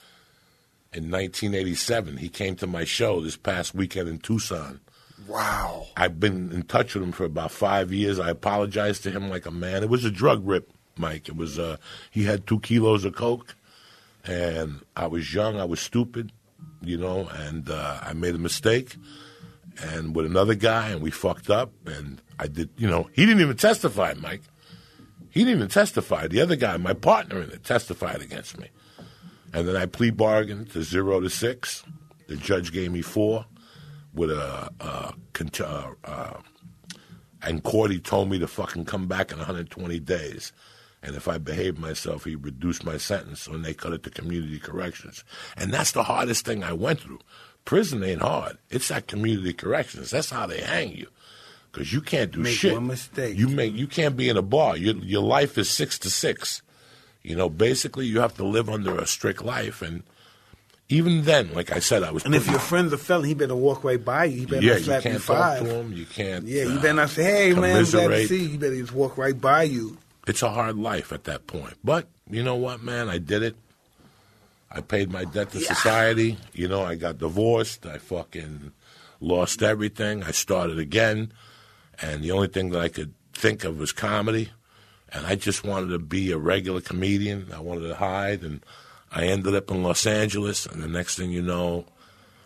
[0.92, 2.16] in 1987.
[2.18, 4.80] He came to my show this past weekend in Tucson.
[5.28, 5.86] Wow.
[5.96, 8.18] I've been in touch with him for about five years.
[8.18, 9.82] I apologized to him like a man.
[9.84, 11.28] It was a drug rip, Mike.
[11.28, 11.76] It was uh,
[12.10, 13.54] he had two kilos of coke,
[14.24, 15.58] and I was young.
[15.58, 16.32] I was stupid,
[16.80, 18.96] you know, and uh, I made a mistake.
[19.82, 21.72] And with another guy, and we fucked up.
[21.86, 24.42] And I did, you know, he didn't even testify, Mike.
[25.30, 26.26] He didn't even testify.
[26.26, 28.68] The other guy, my partner in it, testified against me.
[29.54, 31.84] And then I plea bargained to zero to six.
[32.26, 33.46] The judge gave me four
[34.14, 36.34] with a, a, cont- uh, uh,
[37.42, 40.52] and Cordy told me to fucking come back in 120 days.
[41.02, 44.58] And if I behaved myself, he reduced my sentence, and they cut it to community
[44.60, 45.24] corrections.
[45.56, 47.18] And that's the hardest thing I went through.
[47.64, 48.58] Prison ain't hard.
[48.70, 50.10] It's that community corrections.
[50.10, 51.08] That's how they hang you,
[51.70, 52.74] because you can't do Make shit.
[52.74, 53.36] one mistake.
[53.36, 54.76] You make you can't be in a bar.
[54.76, 56.62] Your your life is six to six.
[57.22, 60.02] You know, basically, you have to live under a strict life, and
[60.88, 62.24] even then, like I said, I was.
[62.24, 64.40] And if your friend's a felon, he better walk right by you.
[64.40, 65.62] He better yeah, not slap you can't talk five.
[65.64, 65.92] to him.
[65.92, 66.46] You can't.
[66.46, 68.76] Yeah, you uh, better not say, "Hey, man, I'm glad to see you." You better
[68.76, 69.98] just walk right by you.
[70.26, 71.74] It's a hard life at that point.
[71.82, 73.08] But you know what, man?
[73.08, 73.56] I did it.
[74.70, 76.38] I paid my debt to society.
[76.52, 77.84] You know, I got divorced.
[77.84, 78.72] I fucking
[79.20, 80.22] lost everything.
[80.22, 81.32] I started again.
[82.00, 84.50] And the only thing that I could think of was comedy.
[85.12, 87.48] And I just wanted to be a regular comedian.
[87.54, 88.42] I wanted to hide.
[88.42, 88.64] And
[89.10, 90.64] I ended up in Los Angeles.
[90.64, 91.84] And the next thing you know,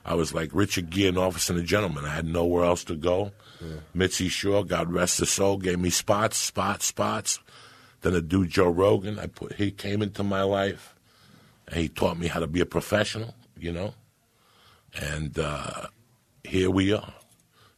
[0.05, 2.05] I was like Richard Gere in Office and a Gentleman.
[2.05, 3.33] I had nowhere else to go.
[3.95, 7.39] Mitzi Shore, God rest his soul, gave me spots, spots, spots.
[8.03, 10.95] Then a dude, Joe Rogan, I put he came into my life,
[11.69, 13.35] and he taught me how to be a professional.
[13.59, 13.95] You know,
[15.01, 15.87] and uh,
[16.45, 17.15] here we are,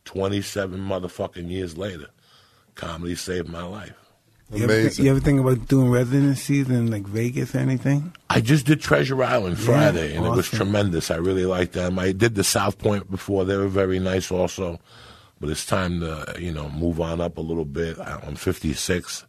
[0.05, 2.09] twenty-seven motherfucking years later.
[2.75, 3.95] Comedy saved my life.
[4.51, 8.15] You ever, think, you ever think about doing residencies in like Vegas or anything?
[8.31, 11.11] I just did Treasure Island Yeah, Friday, and it was tremendous.
[11.11, 11.99] I really liked them.
[11.99, 14.81] I did the South Point before; they were very nice, also.
[15.39, 17.99] But it's time to, you know, move on up a little bit.
[17.99, 19.25] I- I'm 56.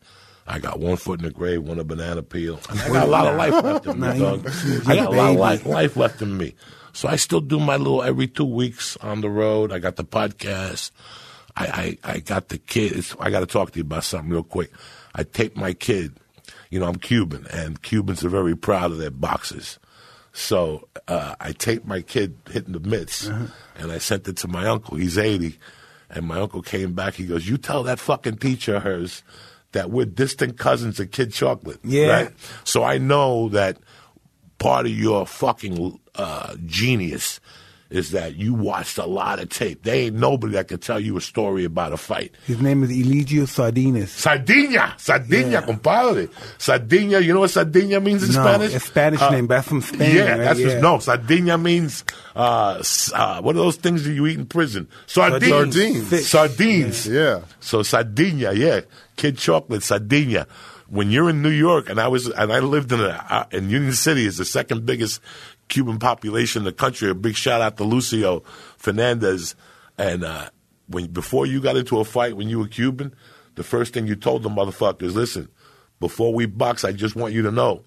[0.49, 2.59] I got one foot in the grave, one a banana peel.
[2.69, 4.49] I got a lot of life left in me, dog.
[4.87, 6.55] I got a lot of life, life left in me.
[6.91, 9.71] So I still do my little every two weeks on the road.
[9.71, 10.89] I got the podcast.
[11.55, 12.93] I, I, I got the kid.
[12.93, 14.71] It's, I got to talk to you about something real quick.
[15.13, 16.13] I taped my kid.
[16.71, 19.77] You know, I'm Cuban, and Cubans are very proud of their boxes.
[20.33, 24.67] So uh, I taped my kid hitting the mitts, and I sent it to my
[24.67, 24.97] uncle.
[24.97, 25.59] He's 80.
[26.09, 27.13] And my uncle came back.
[27.13, 29.21] He goes, You tell that fucking teacher of hers
[29.71, 31.79] that we're distant cousins of Kid Chocolate.
[31.83, 32.07] Yeah.
[32.07, 32.31] Right?
[32.63, 33.77] So I know that
[34.57, 37.39] part of your fucking uh, genius
[37.89, 39.83] is that you watched a lot of tape.
[39.83, 42.33] There ain't nobody that can tell you a story about a fight.
[42.45, 44.09] His name is Eligio Sardinas.
[44.09, 46.27] Sardinia, Sardinia, compadre.
[46.59, 48.75] Sardinia, you know what Sardinia means in No, Spanish?
[48.75, 50.15] it's Spanish Uh, name, but that's from Spain.
[50.15, 50.37] Yeah, right?
[50.37, 50.65] that's yeah.
[50.67, 50.99] just, no.
[50.99, 52.03] Sardinia means
[52.35, 52.83] uh,
[53.15, 54.87] uh, what are those things that you eat in prison?
[55.07, 55.49] Sardines.
[55.49, 56.09] Sardines.
[56.09, 56.25] Fish.
[56.27, 57.07] Sardines.
[57.07, 57.41] Yeah.
[57.59, 58.81] So Sardinia, yeah,
[59.15, 60.45] kid chocolate, Sardinia.
[60.91, 63.69] When you're in New York, and I was, and I lived in a, uh, in
[63.69, 65.21] Union City, is the second biggest
[65.69, 67.09] Cuban population in the country.
[67.09, 68.41] A big shout out to Lucio
[68.77, 69.55] Fernandez.
[69.97, 70.49] And uh,
[70.87, 73.15] when before you got into a fight when you were Cuban,
[73.55, 75.49] the first thing you told the motherfuckers, listen,
[75.99, 77.83] before we box, I just want you to know.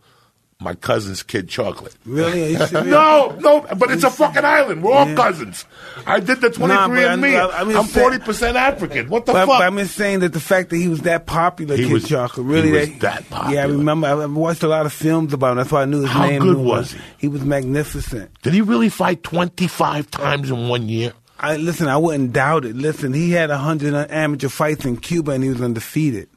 [0.63, 1.95] My cousin's kid chocolate.
[2.07, 2.57] Really?
[2.73, 4.83] No, no, but it's a fucking island.
[4.83, 5.15] We're all Yeah.
[5.15, 5.65] cousins.
[6.07, 7.37] I did the 23 Nah, and me.
[7.37, 9.09] I- I'm I'm 40% African.
[9.09, 9.59] What the but, fuck?
[9.59, 12.09] but I'm just saying that the fact that he was that popular, He Kid was-
[12.09, 14.07] Chocolate, he really was that, that Yeah, I remember.
[14.07, 15.57] I- watched a lot of films about him.
[15.59, 16.43] That's why I knew his How name.
[16.43, 16.99] good was he?
[17.19, 18.31] He was magnificent.
[18.43, 21.13] Did he really fight 25 times in one year?
[21.41, 21.89] I listen.
[21.89, 22.77] I wouldn't doubt it.
[22.77, 26.29] Listen, he had hundred amateur fights in Cuba, and he was undefeated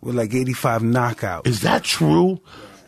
[0.00, 1.46] with like 85 knockouts.
[1.46, 2.40] Is that true?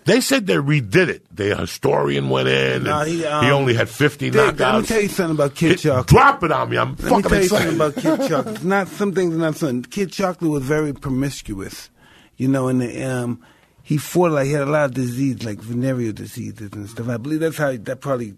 [0.04, 1.24] They said they redid it.
[1.34, 2.86] The historian went in.
[2.86, 4.58] And he, he, um, only had 50 Dick, knockouts.
[4.60, 6.06] Let me tell you something about Kid Chocolate.
[6.06, 6.76] Drop it on me.
[6.76, 8.54] I'm Let me fucking tell you something about Kid Chocolate.
[8.56, 9.82] It's not some things not something.
[9.82, 11.88] Kid Chocolate was very promiscuous,
[12.36, 13.42] you know, and the, um,
[13.82, 17.08] he fought like he had a lot of disease, like venereal diseases and stuff.
[17.08, 18.34] I believe that's how he, that probably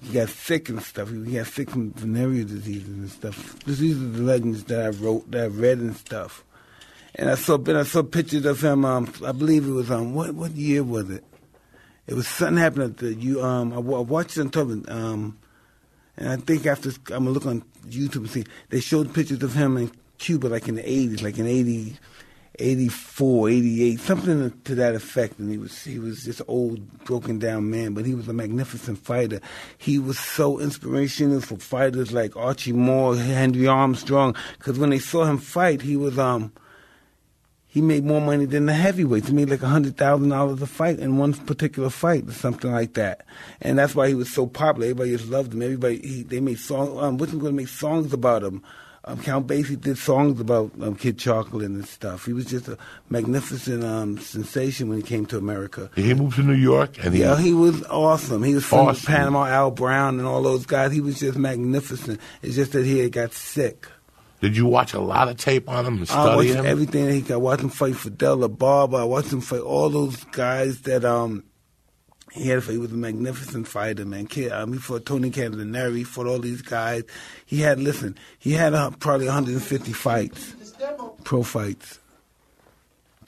[0.00, 1.10] he got sick and stuff.
[1.10, 3.58] He got sick from venereal diseases and stuff.
[3.64, 6.44] These are the legends that I wrote, that I read and stuff.
[7.18, 8.84] And I saw, then I saw pictures of him.
[8.84, 11.24] Um, I believe it was um, what what year was it?
[12.06, 13.42] It was something happened at the you.
[13.42, 14.84] Um, I, I watched it on television.
[14.88, 15.38] Um,
[16.16, 19.54] and I think after I'm gonna look on YouTube and see they showed pictures of
[19.54, 21.96] him in Cuba, like in the 80s, like in 80,
[22.58, 25.38] 84, 88, something to that effect.
[25.40, 28.98] And he was he was just old, broken down man, but he was a magnificent
[28.98, 29.40] fighter.
[29.76, 35.24] He was so inspirational for fighters like Archie Moore, Henry Armstrong, because when they saw
[35.24, 36.52] him fight, he was um
[37.78, 39.28] he made more money than the heavyweights.
[39.28, 42.72] He made like a hundred thousand dollars a fight in one particular fight or something
[42.72, 43.24] like that.
[43.60, 44.86] And that's why he was so popular.
[44.88, 45.62] Everybody just loved him.
[45.62, 46.90] Everybody he, they made songs.
[47.00, 48.62] Um, wasn't going to make songs about him.
[49.04, 52.26] Um, Count Basie did songs about um, Kid Chocolate and stuff.
[52.26, 52.76] He was just a
[53.08, 55.88] magnificent um, sensation when he came to America.
[55.94, 58.42] He moved to New York, and he yeah, he was awesome.
[58.42, 59.06] He was from Awesome.
[59.06, 60.92] Panama, Al Brown, and all those guys.
[60.92, 62.20] He was just magnificent.
[62.42, 63.86] It's just that he had got sick.
[64.40, 66.66] Did you watch a lot of tape on him and I study watched him?
[66.66, 67.34] everything that he got.
[67.34, 69.00] I watched him fight Fidel LaBarba.
[69.00, 71.44] I watched him fight all those guys that um
[72.32, 72.62] he had.
[72.62, 74.26] He was a magnificent fighter, man.
[74.26, 75.96] Kid, um, he fought Tony Candelario.
[75.96, 77.04] He fought all these guys.
[77.46, 78.16] He had listen.
[78.38, 80.54] He had uh, probably 150 fights,
[81.24, 81.98] pro fights.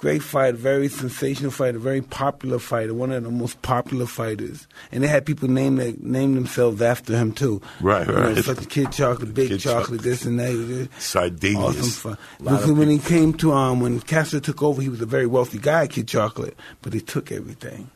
[0.00, 4.66] Great fighter, very sensational fighter, very popular fighter, one of the most popular fighters.
[4.90, 7.60] And they had people name their, name themselves after him too.
[7.82, 8.42] Right, You know, right.
[8.42, 10.88] such a Kid Chocolate, Big Kid Chocolate, this and that.
[10.98, 11.56] Sardinius.
[11.56, 12.18] Awesome fun.
[12.40, 15.26] Lot When, when he came to um, when Castro took over, he was a very
[15.26, 17.90] wealthy guy, Kid Chocolate, but he took everything.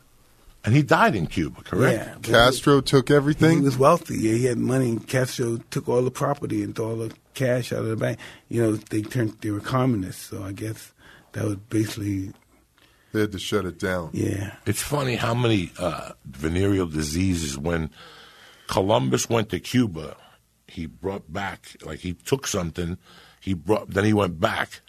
[0.62, 2.26] And he died in Cuba, correct?
[2.26, 2.32] Yeah.
[2.32, 3.58] Castro took everything.
[3.58, 4.16] He was wealthy.
[4.18, 4.90] Yeah, he had money.
[4.90, 8.18] And Castro took all the property and all the cash out of the bank.
[8.48, 9.38] You know, they turned.
[9.42, 10.92] They were communists, so I guess
[11.34, 12.32] that was basically.
[13.12, 14.10] They had to shut it down.
[14.12, 14.56] Yeah.
[14.66, 17.90] It's funny how many uh, venereal diseases when
[18.66, 20.16] Columbus went to Cuba,
[20.66, 22.98] he brought back like he took something,
[23.40, 24.80] he brought then he went back,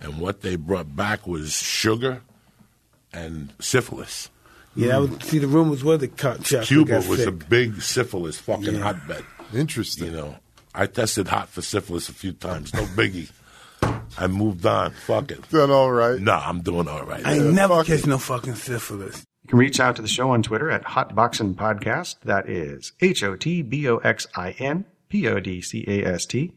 [0.00, 2.22] and what they brought back was sugar
[3.12, 4.30] and syphilis.
[4.76, 7.28] Yeah, I would see the rumors were the co- Chocolate Cuba got was sick.
[7.28, 8.80] a big syphilis fucking Yeah.
[8.80, 9.24] hotbed.
[9.52, 10.06] Interesting.
[10.06, 10.36] You know,
[10.74, 12.72] I tested hot for syphilis a few times.
[12.72, 13.30] No biggie.
[14.18, 14.92] I moved on.
[14.92, 15.48] Fuck it.
[15.50, 16.20] Done all right.
[16.20, 17.24] No, I'm doing all right.
[17.24, 19.24] I ain't never catch no fucking syphilis.
[19.44, 22.16] You can reach out to the show on Twitter at Hotboxin Podcast.
[22.24, 26.04] That is H O T B O X I N P O D C A
[26.04, 26.52] S T.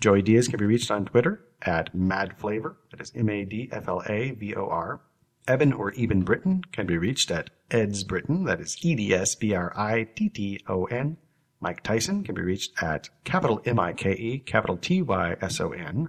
[0.00, 2.76] Joey Diaz can be reached on Twitter at Mad Flavor.
[2.90, 5.00] That is M A D F L A V O R.
[5.48, 8.44] Evan or Eben Britton can be reached at Eds Britton.
[8.44, 11.16] That is E D S B R I T T O N.
[11.60, 15.60] Mike Tyson can be reached at capital M I K E, capital T Y S
[15.60, 16.08] O N.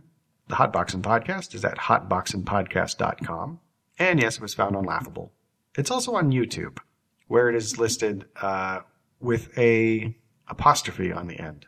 [0.50, 3.60] The Hotboxing Podcast is at hotboxingpodcast.com.
[4.00, 5.32] And yes, it was found on Laughable.
[5.78, 6.80] It's also on YouTube,
[7.28, 8.80] where it is listed uh,
[9.20, 11.68] with a apostrophe on the end.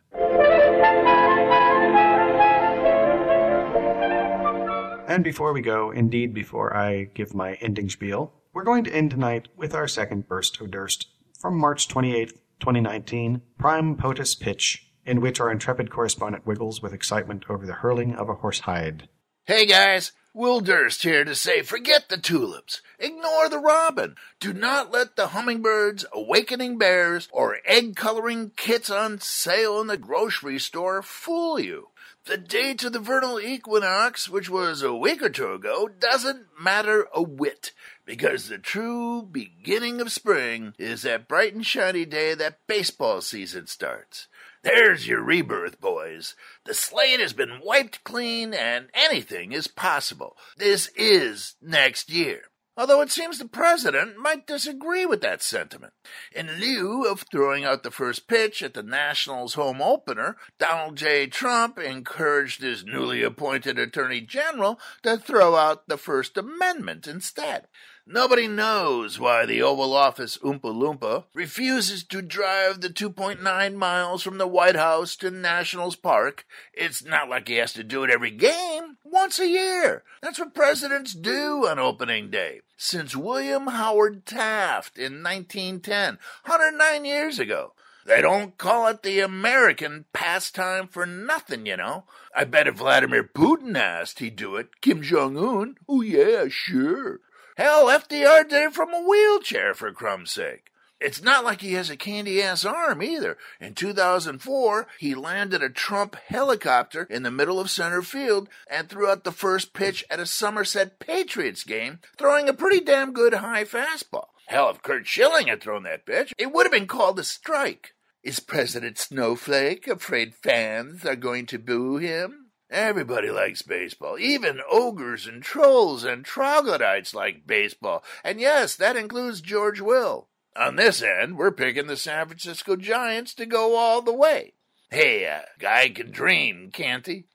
[5.07, 9.11] And before we go, indeed, before I give my ending spiel, we're going to end
[9.11, 11.07] tonight with our second burst of Durst
[11.39, 17.45] from March 28th, 2019, Prime POTUS Pitch, in which our intrepid correspondent wiggles with excitement
[17.49, 19.07] over the hurling of a horsehide.
[19.45, 22.81] Hey guys, Will Durst here to say forget the tulips.
[22.99, 24.15] Ignore the robin.
[24.39, 29.97] Do not let the hummingbirds, awakening bears, or egg coloring kits on sale in the
[29.97, 31.89] grocery store fool you.
[32.25, 37.07] The date of the vernal equinox, which was a week or two ago, doesn't matter
[37.13, 37.71] a whit,
[38.05, 43.65] because the true beginning of spring is that bright and shiny day that baseball season
[43.65, 44.27] starts.
[44.63, 46.35] There's your rebirth, boys.
[46.65, 50.37] The slate has been wiped clean and anything is possible.
[50.57, 52.43] This is next year.
[52.77, 55.93] Although it seems the president might disagree with that sentiment.
[56.31, 61.27] In lieu of throwing out the first pitch at the Nationals home opener, Donald J.
[61.27, 67.67] Trump encouraged his newly appointed Attorney General to throw out the First Amendment instead.
[68.13, 74.37] Nobody knows why the Oval Office Oompa Loompa refuses to drive the 2.9 miles from
[74.37, 76.45] the White House to Nationals Park.
[76.73, 78.97] It's not like he has to do it every game.
[79.05, 80.03] Once a year.
[80.21, 82.59] That's what presidents do on opening day.
[82.75, 87.71] Since William Howard Taft in 1910, 109 years ago.
[88.05, 92.03] They don't call it the American pastime for nothing, you know.
[92.35, 94.81] I bet if Vladimir Putin asked, he'd do it.
[94.81, 95.75] Kim Jong Un?
[95.87, 97.21] Oh, yeah, sure.
[97.61, 100.71] Hell, FDR did it from a wheelchair, for crumb's sake.
[100.99, 103.37] It's not like he has a candy ass arm either.
[103.59, 109.07] In 2004, he landed a Trump helicopter in the middle of center field and threw
[109.07, 113.65] out the first pitch at a Somerset Patriots game, throwing a pretty damn good high
[113.65, 114.29] fastball.
[114.47, 117.93] Hell, if Curt Schilling had thrown that pitch, it would have been called a strike.
[118.23, 122.40] Is President Snowflake afraid fans are going to boo him?
[122.71, 124.17] Everybody likes baseball.
[124.17, 128.01] Even ogres and trolls and troglodytes like baseball.
[128.23, 130.29] And yes, that includes George Will.
[130.55, 134.53] On this end, we're picking the San Francisco Giants to go all the way.
[134.89, 137.25] Hey, uh, guy can dream, can't he?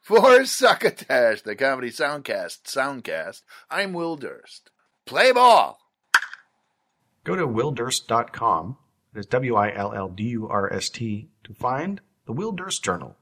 [0.00, 4.70] For Succotash, the Comedy Soundcast, Soundcast, I'm Will Durst.
[5.04, 5.78] Play ball!
[7.24, 8.78] Go to willdurst.com,
[9.12, 12.52] that is W I L L D U R S T, to find the Will
[12.52, 13.17] Durst Journal,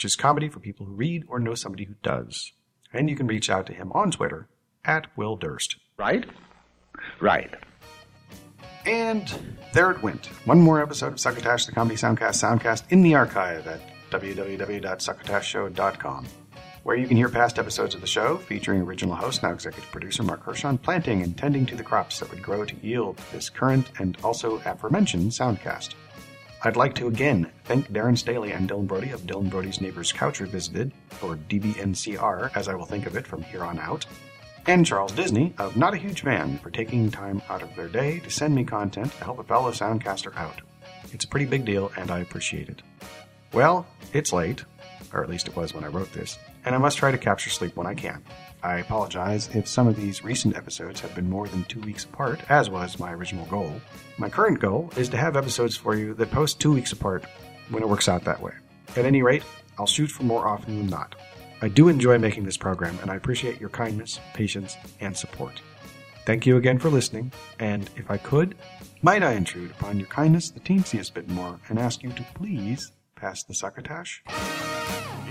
[0.00, 2.52] which is comedy for people who read or know somebody who does.
[2.90, 4.48] And you can reach out to him on Twitter
[4.82, 5.76] at Will Durst.
[5.98, 6.24] Right?
[7.20, 7.52] Right.
[8.86, 9.30] And
[9.74, 10.24] there it went.
[10.46, 16.26] One more episode of Succotash, the Comedy Soundcast Soundcast in the archive at www.succotashshow.com,
[16.82, 20.22] where you can hear past episodes of the show featuring original host, now executive producer
[20.22, 23.90] Mark Hershon, planting and tending to the crops that would grow to yield this current
[23.98, 25.92] and also aforementioned Soundcast.
[26.62, 30.40] I'd like to again thank Darren Staley and Dylan Brody of Dylan Brody's Neighbors Couch
[30.40, 30.92] Revisited,
[31.22, 34.04] or DBNCR as I will think of it from here on out,
[34.66, 38.18] and Charles Disney of Not a Huge Fan for taking time out of their day
[38.20, 40.60] to send me content to help a fellow Soundcaster out.
[41.14, 42.82] It's a pretty big deal, and I appreciate it.
[43.54, 44.64] Well, it's late,
[45.14, 47.48] or at least it was when I wrote this, and I must try to capture
[47.48, 48.22] sleep when I can.
[48.62, 52.40] I apologize if some of these recent episodes have been more than two weeks apart,
[52.50, 53.80] as was my original goal.
[54.20, 57.24] My current goal is to have episodes for you that post two weeks apart
[57.70, 58.52] when it works out that way.
[58.94, 59.42] At any rate,
[59.78, 61.16] I'll shoot for more often than not.
[61.62, 65.62] I do enjoy making this program, and I appreciate your kindness, patience, and support.
[66.26, 68.56] Thank you again for listening, and if I could,
[69.00, 72.92] might I intrude upon your kindness the teensiest bit more and ask you to please
[73.16, 74.22] pass the succotash?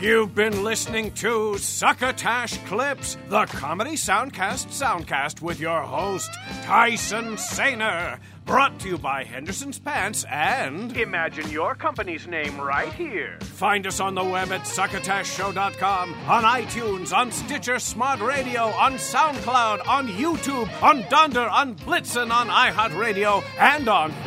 [0.02, 6.32] You've been listening to Succotash Clips, the comedy soundcast soundcast with your host,
[6.64, 8.18] Tyson Sainer.
[8.46, 10.96] Brought to you by Henderson's Pants and.
[10.96, 13.38] Imagine your company's name right here.
[13.42, 19.86] Find us on the web at succotashshow.com, on iTunes, on Stitcher Smart Radio, on SoundCloud,
[19.86, 24.12] on YouTube, on Dunder, on Blitzen, on iHeartRadio, and on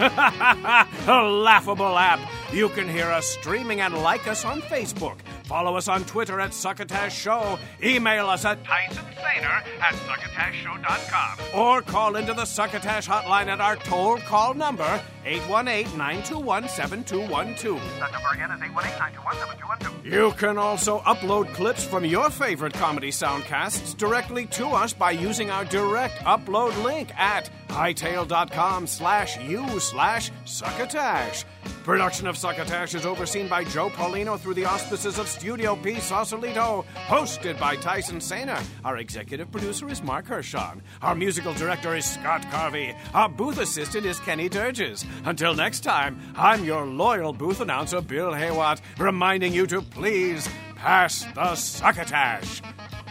[1.09, 2.21] a laughable app.
[2.53, 5.17] You can hear us streaming and like us on Facebook.
[5.53, 7.59] Follow us on Twitter at Succotash Show.
[7.83, 11.61] Email us at Tyson Sainer at succotashshow.com.
[11.61, 17.81] or call into the Succotash hotline at our toll call number 818-921-7212.
[18.01, 20.11] That number again is 818-921-7212.
[20.11, 25.51] You can also upload clips from your favorite comedy soundcasts directly to us by using
[25.51, 31.45] our direct upload link at hightail.com slash u slash succotash.
[31.85, 35.99] Production of Succotash is overseen by Joe Paulino through the auspices of Studio P.
[35.99, 38.63] Sausalito, hosted by Tyson Sainer.
[38.85, 40.81] Our executive producer is Mark Hershon.
[41.03, 42.97] Our musical director is Scott Carvey.
[43.13, 45.05] Our booth assistant is Kenny Durges.
[45.25, 51.25] Until next time, I'm your loyal booth announcer, Bill Haywatt, reminding you to please pass
[51.35, 52.63] the Succotash.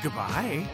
[0.01, 0.65] Goodbye.